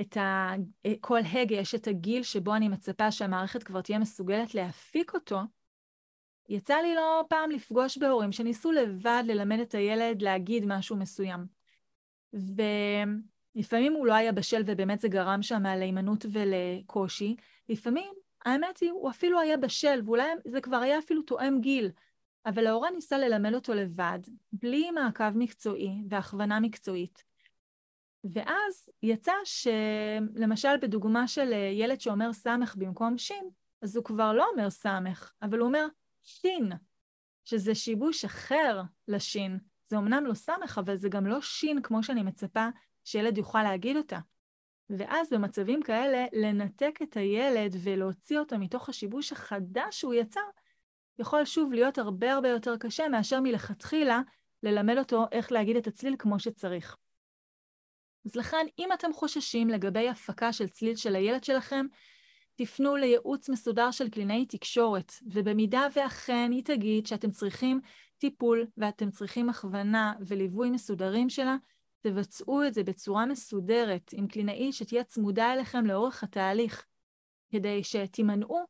את 0.00 0.16
ה... 0.16 0.52
אה, 0.86 0.92
כל 1.00 1.20
הגה 1.32 1.56
יש 1.56 1.74
את 1.74 1.86
הגיל 1.86 2.22
שבו 2.22 2.54
אני 2.54 2.68
מצפה 2.68 3.10
שהמערכת 3.10 3.62
כבר 3.62 3.80
תהיה 3.80 3.98
מסוגלת 3.98 4.54
להפיק 4.54 5.14
אותו. 5.14 5.40
יצא 6.48 6.74
לי 6.74 6.94
לא 6.94 7.24
פעם 7.28 7.50
לפגוש 7.50 7.98
בהורים 7.98 8.32
שניסו 8.32 8.72
לבד 8.72 9.22
ללמד 9.26 9.58
את 9.58 9.74
הילד 9.74 10.22
להגיד 10.22 10.64
משהו 10.66 10.96
מסוים. 10.96 11.46
ולפעמים 12.32 13.92
הוא 13.92 14.06
לא 14.06 14.14
היה 14.14 14.32
בשל 14.32 14.62
ובאמת 14.66 15.00
זה 15.00 15.08
גרם 15.08 15.42
שם 15.42 15.62
להימנעות 15.62 16.26
ולקושי. 16.32 17.36
לפעמים, 17.68 18.12
האמת 18.44 18.78
היא, 18.78 18.90
הוא 18.90 19.10
אפילו 19.10 19.40
היה 19.40 19.56
בשל, 19.56 20.00
ואולי 20.04 20.24
זה 20.44 20.60
כבר 20.60 20.76
היה 20.76 20.98
אפילו 20.98 21.22
תואם 21.22 21.60
גיל. 21.60 21.90
אבל 22.46 22.66
ההורה 22.66 22.90
ניסה 22.90 23.18
ללמד 23.18 23.54
אותו 23.54 23.74
לבד, 23.74 24.18
בלי 24.52 24.90
מעקב 24.90 25.30
מקצועי 25.30 26.02
והכוונה 26.08 26.60
מקצועית. 26.60 27.27
ואז 28.24 28.88
יצא 29.02 29.32
שלמשל 29.44 30.76
בדוגמה 30.82 31.28
של 31.28 31.52
ילד 31.72 32.00
שאומר 32.00 32.32
סמך 32.32 32.76
במקום 32.76 33.18
שין, 33.18 33.48
אז 33.82 33.96
הוא 33.96 34.04
כבר 34.04 34.32
לא 34.32 34.46
אומר 34.52 34.70
סמך, 34.70 35.32
אבל 35.42 35.58
הוא 35.58 35.66
אומר 35.66 35.86
שין, 36.22 36.72
שזה 37.44 37.74
שיבוש 37.74 38.24
אחר 38.24 38.82
לשין. 39.08 39.58
זה 39.86 39.98
אמנם 39.98 40.26
לא 40.26 40.34
סמך, 40.34 40.78
אבל 40.78 40.96
זה 40.96 41.08
גם 41.08 41.26
לא 41.26 41.40
שין 41.40 41.82
כמו 41.82 42.02
שאני 42.02 42.22
מצפה 42.22 42.68
שילד 43.04 43.38
יוכל 43.38 43.62
להגיד 43.62 43.96
אותה. 43.96 44.18
ואז 44.90 45.30
במצבים 45.32 45.82
כאלה, 45.82 46.26
לנתק 46.32 46.98
את 47.02 47.16
הילד 47.16 47.76
ולהוציא 47.82 48.38
אותו 48.38 48.58
מתוך 48.58 48.88
השיבוש 48.88 49.32
החדש 49.32 50.00
שהוא 50.00 50.14
יצר, 50.14 50.40
יכול 51.18 51.44
שוב 51.44 51.72
להיות 51.72 51.98
הרבה 51.98 52.32
הרבה 52.32 52.48
יותר 52.48 52.76
קשה 52.76 53.08
מאשר 53.08 53.40
מלכתחילה 53.40 54.20
ללמד 54.62 54.98
אותו 54.98 55.26
איך 55.32 55.52
להגיד 55.52 55.76
את 55.76 55.86
הצליל 55.86 56.16
כמו 56.18 56.38
שצריך. 56.38 56.96
אז 58.28 58.36
לכן, 58.36 58.66
אם 58.78 58.88
אתם 58.92 59.12
חוששים 59.12 59.68
לגבי 59.68 60.08
הפקה 60.08 60.52
של 60.52 60.68
צליל 60.68 60.96
של 60.96 61.16
הילד 61.16 61.44
שלכם, 61.44 61.86
תפנו 62.54 62.96
לייעוץ 62.96 63.48
מסודר 63.48 63.90
של 63.90 64.08
קלינאי 64.08 64.46
תקשורת, 64.46 65.12
ובמידה 65.26 65.86
ואכן 65.96 66.50
היא 66.52 66.64
תגיד 66.64 67.06
שאתם 67.06 67.30
צריכים 67.30 67.80
טיפול 68.18 68.66
ואתם 68.76 69.10
צריכים 69.10 69.48
הכוונה 69.48 70.12
וליווי 70.26 70.70
מסודרים 70.70 71.30
שלה, 71.30 71.56
תבצעו 72.00 72.66
את 72.66 72.74
זה 72.74 72.82
בצורה 72.82 73.26
מסודרת 73.26 74.10
עם 74.12 74.26
קלינאית 74.26 74.74
שתהיה 74.74 75.04
צמודה 75.04 75.52
אליכם 75.52 75.86
לאורך 75.86 76.22
התהליך, 76.22 76.86
כדי 77.50 77.84
שתימנעו 77.84 78.60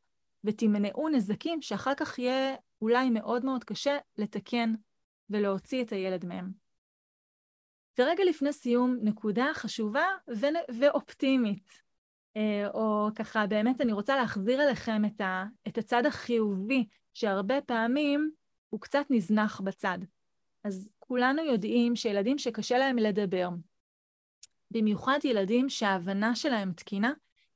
ותמנעו 0.43 1.09
נזקים 1.09 1.61
שאחר 1.61 1.93
כך 1.97 2.19
יהיה 2.19 2.55
אולי 2.81 3.09
מאוד 3.09 3.45
מאוד 3.45 3.63
קשה 3.63 3.97
לתקן 4.17 4.73
ולהוציא 5.29 5.83
את 5.83 5.91
הילד 5.91 6.25
מהם. 6.25 6.68
ורגע 7.99 8.23
לפני 8.23 8.53
סיום, 8.53 8.97
נקודה 9.01 9.47
חשובה 9.53 10.05
ו- 10.35 10.75
ואופטימית, 10.79 11.81
אה, 12.37 12.67
או 12.73 13.07
ככה 13.15 13.47
באמת 13.47 13.81
אני 13.81 13.93
רוצה 13.93 14.15
להחזיר 14.15 14.61
אליכם 14.61 15.05
את, 15.05 15.21
ה- 15.21 15.45
את 15.67 15.77
הצד 15.77 16.05
החיובי, 16.05 16.87
שהרבה 17.13 17.61
פעמים 17.61 18.31
הוא 18.69 18.81
קצת 18.81 19.05
נזנח 19.09 19.61
בצד. 19.61 19.97
אז 20.63 20.89
כולנו 20.99 21.41
יודעים 21.41 21.95
שילדים 21.95 22.37
שקשה 22.37 22.77
להם 22.77 22.97
לדבר, 22.97 23.49
במיוחד 24.71 25.19
ילדים 25.23 25.69
שההבנה 25.69 26.35
שלהם 26.35 26.73
תקינה, 26.73 27.11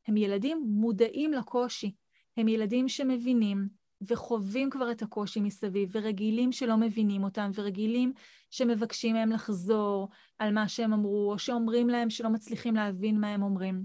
הם 0.08 0.17
ילדים 0.17 0.63
מודעים 0.67 1.34
לקושי. 1.34 1.95
הם 2.38 2.47
ילדים 2.47 2.89
שמבינים 2.89 3.67
וחווים 4.08 4.70
כבר 4.70 4.92
את 4.92 5.02
הקושי 5.02 5.39
מסביב, 5.39 5.89
ורגילים 5.92 6.52
שלא 6.52 6.78
מבינים 6.78 7.24
אותם, 7.24 7.52
ורגילים 7.56 8.13
שמבקשים 8.52 9.16
מהם 9.16 9.32
לחזור 9.32 10.10
על 10.39 10.54
מה 10.54 10.68
שהם 10.68 10.94
אמרו, 10.94 11.32
או 11.32 11.39
שאומרים 11.39 11.89
להם 11.89 12.10
שלא 12.10 12.30
מצליחים 12.30 12.76
להבין 12.76 13.20
מה 13.20 13.28
הם 13.28 13.44
אומרים. 13.44 13.84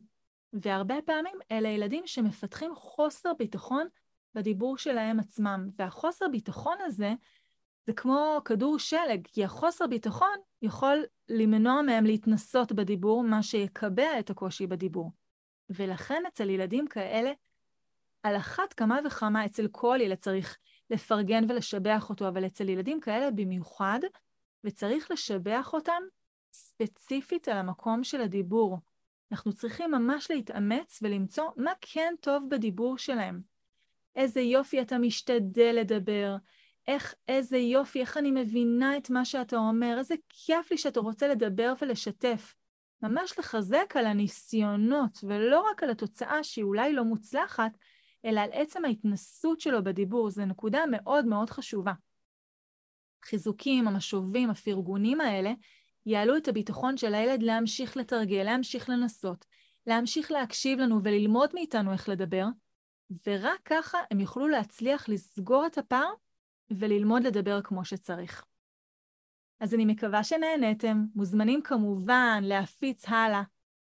והרבה 0.52 0.94
פעמים 1.04 1.37
אלה 1.52 1.68
ילדים 1.68 2.07
שמפתחים 2.07 2.74
חוסר 2.74 3.33
ביטחון 3.38 3.87
בדיבור 4.35 4.78
שלהם 4.78 5.20
עצמם. 5.20 5.66
והחוסר 5.78 6.28
ביטחון 6.28 6.76
הזה 6.85 7.12
זה 7.87 7.92
כמו 7.92 8.40
כדור 8.44 8.78
שלג, 8.78 9.26
כי 9.33 9.44
החוסר 9.44 9.87
ביטחון 9.87 10.37
יכול 10.62 11.04
למנוע 11.28 11.83
מהם 11.83 12.04
להתנסות 12.04 12.72
בדיבור, 12.72 13.22
מה 13.22 13.42
שיקבע 13.42 14.18
את 14.18 14.31
הקושי 14.31 14.66
בדיבור. 14.66 15.12
ולכן 15.70 16.22
אצל 16.28 16.50
ילדים 16.50 16.87
כאלה, 16.87 17.33
על 18.22 18.37
אחת 18.37 18.72
כמה 18.72 18.98
וכמה 19.04 19.46
אצל 19.46 19.68
כל 19.72 19.98
ילד 20.00 20.16
צריך 20.16 20.59
לפרגן 20.90 21.44
ולשבח 21.48 22.11
אותו, 22.11 22.28
אבל 22.28 22.46
אצל 22.46 22.68
ילדים 22.68 23.00
כאלה 23.00 23.31
במיוחד, 23.31 24.00
וצריך 24.64 25.11
לשבח 25.11 25.70
אותם 25.72 26.02
ספציפית 26.52 27.48
על 27.48 27.57
המקום 27.57 28.04
של 28.04 28.20
הדיבור. 28.20 28.78
אנחנו 29.33 29.52
צריכים 29.52 29.90
ממש 29.90 30.31
להתאמץ 30.31 30.98
ולמצוא 31.02 31.44
מה 31.57 31.72
כן 31.81 32.14
טוב 32.20 32.44
בדיבור 32.50 32.98
שלהם. 32.98 33.40
איזה 34.16 34.40
יופי 34.40 34.81
אתה 34.81 34.98
משתדל 34.98 35.76
לדבר, 35.81 36.37
איך, 36.88 37.14
איזה 37.28 37.59
יופי, 37.59 38.00
איך 38.00 38.16
אני 38.16 38.31
מבינה 38.31 38.96
את 38.96 39.11
מה 39.11 39.24
שאתה 39.24 39.57
אומר, 39.57 39.96
איזה 39.98 40.14
כיף 40.28 40.70
לי 40.70 40.78
שאתה 40.78 41.00
רוצה 41.00 41.28
לדבר 41.28 41.72
ולשתף. 41.81 42.54
ממש 43.02 43.38
לחזק 43.38 43.94
על 43.96 44.07
הניסיונות, 44.07 45.18
ולא 45.22 45.61
רק 45.70 45.83
על 45.83 45.90
התוצאה 45.90 46.44
שהיא 46.44 46.64
אולי 46.64 46.92
לא 46.92 47.04
מוצלחת, 47.04 47.72
אלא 48.24 48.40
על 48.40 48.50
עצם 48.52 48.85
ההתנסות 48.85 49.61
שלו 49.61 49.85
בדיבור. 49.85 50.31
זו 50.31 50.44
נקודה 50.44 50.81
מאוד 50.90 51.26
מאוד 51.26 51.50
חשובה. 51.50 51.92
חיזוקים, 53.24 53.88
המשובים, 53.88 54.50
הפרגונים 54.50 55.20
האלה, 55.20 55.52
יעלו 56.07 56.37
את 56.37 56.48
הביטחון 56.48 56.96
של 56.96 57.14
הילד 57.14 57.42
להמשיך 57.42 57.96
לתרגל, 57.96 58.42
להמשיך 58.42 58.88
לנסות, 58.88 59.44
להמשיך 59.87 60.31
להקשיב 60.31 60.78
לנו 60.78 61.00
וללמוד 61.02 61.50
מאיתנו 61.54 61.92
איך 61.92 62.09
לדבר, 62.09 62.44
ורק 63.26 63.61
ככה 63.64 63.98
הם 64.11 64.20
יוכלו 64.20 64.48
להצליח 64.48 65.09
לסגור 65.09 65.66
את 65.66 65.78
הפער 65.78 66.12
וללמוד 66.70 67.22
לדבר 67.22 67.62
כמו 67.62 67.85
שצריך. 67.85 68.44
אז 69.61 69.74
אני 69.74 69.85
מקווה 69.85 70.24
שנהניתם, 70.24 71.04
מוזמנים 71.14 71.62
כמובן 71.62 72.40
להפיץ 72.42 73.09
הלאה, 73.09 73.42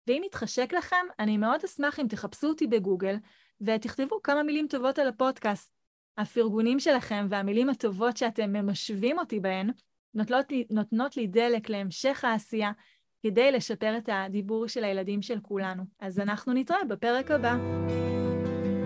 ואם 0.07 0.23
יתחשק 0.27 0.73
לכם, 0.73 1.07
אני 1.19 1.37
מאוד 1.37 1.65
אשמח 1.65 2.01
אם 2.01 2.07
תחפשו 2.09 2.47
אותי 2.47 2.67
בגוגל 2.67 3.17
ותכתבו 3.61 4.23
כמה 4.23 4.43
מילים 4.43 4.67
טובות 4.71 4.99
על 4.99 5.09
הפודקאסט. 5.09 5.75
הפרגונים 6.19 6.81
שלכם 6.81 7.27
והמילים 7.31 7.69
הטובות 7.69 8.17
שאתם 8.17 8.53
ממשווים 8.53 9.19
אותי 9.19 9.41
בהן 9.41 9.71
נותנות 10.15 10.51
לי, 10.51 10.65
נותנות 10.71 11.17
לי 11.17 11.27
דלק 11.27 11.71
להמשך 11.71 12.25
העשייה 12.25 12.73
כדי 13.23 13.53
לשפר 13.53 13.97
את 13.97 14.09
הדיבור 14.13 14.69
של 14.69 14.85
הילדים 14.85 15.23
של 15.23 15.39
כולנו. 15.43 15.83
אז 16.01 16.21
אנחנו 16.21 16.53
נתראה 16.53 16.85
בפרק 16.89 17.31
הבא. 17.31 17.57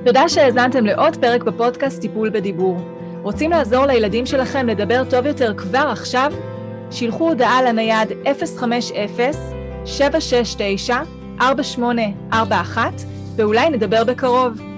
תודה 0.04 0.28
שהאזנתם 0.28 0.86
לעוד 0.86 1.16
פרק 1.16 1.42
בפודקאסט 1.42 2.00
טיפול 2.00 2.30
בדיבור. 2.30 2.76
רוצים 3.22 3.50
לעזור 3.50 3.86
לילדים 3.86 4.26
שלכם 4.26 4.66
לדבר 4.66 5.10
טוב 5.10 5.26
יותר 5.26 5.58
כבר 5.58 5.88
עכשיו? 5.92 6.32
שילחו 6.90 7.28
הודעה 7.28 7.62
לנייד 7.62 8.08
050-769-4841 11.40 13.17
ואולי 13.38 13.70
נדבר 13.70 14.04
בקרוב. 14.04 14.77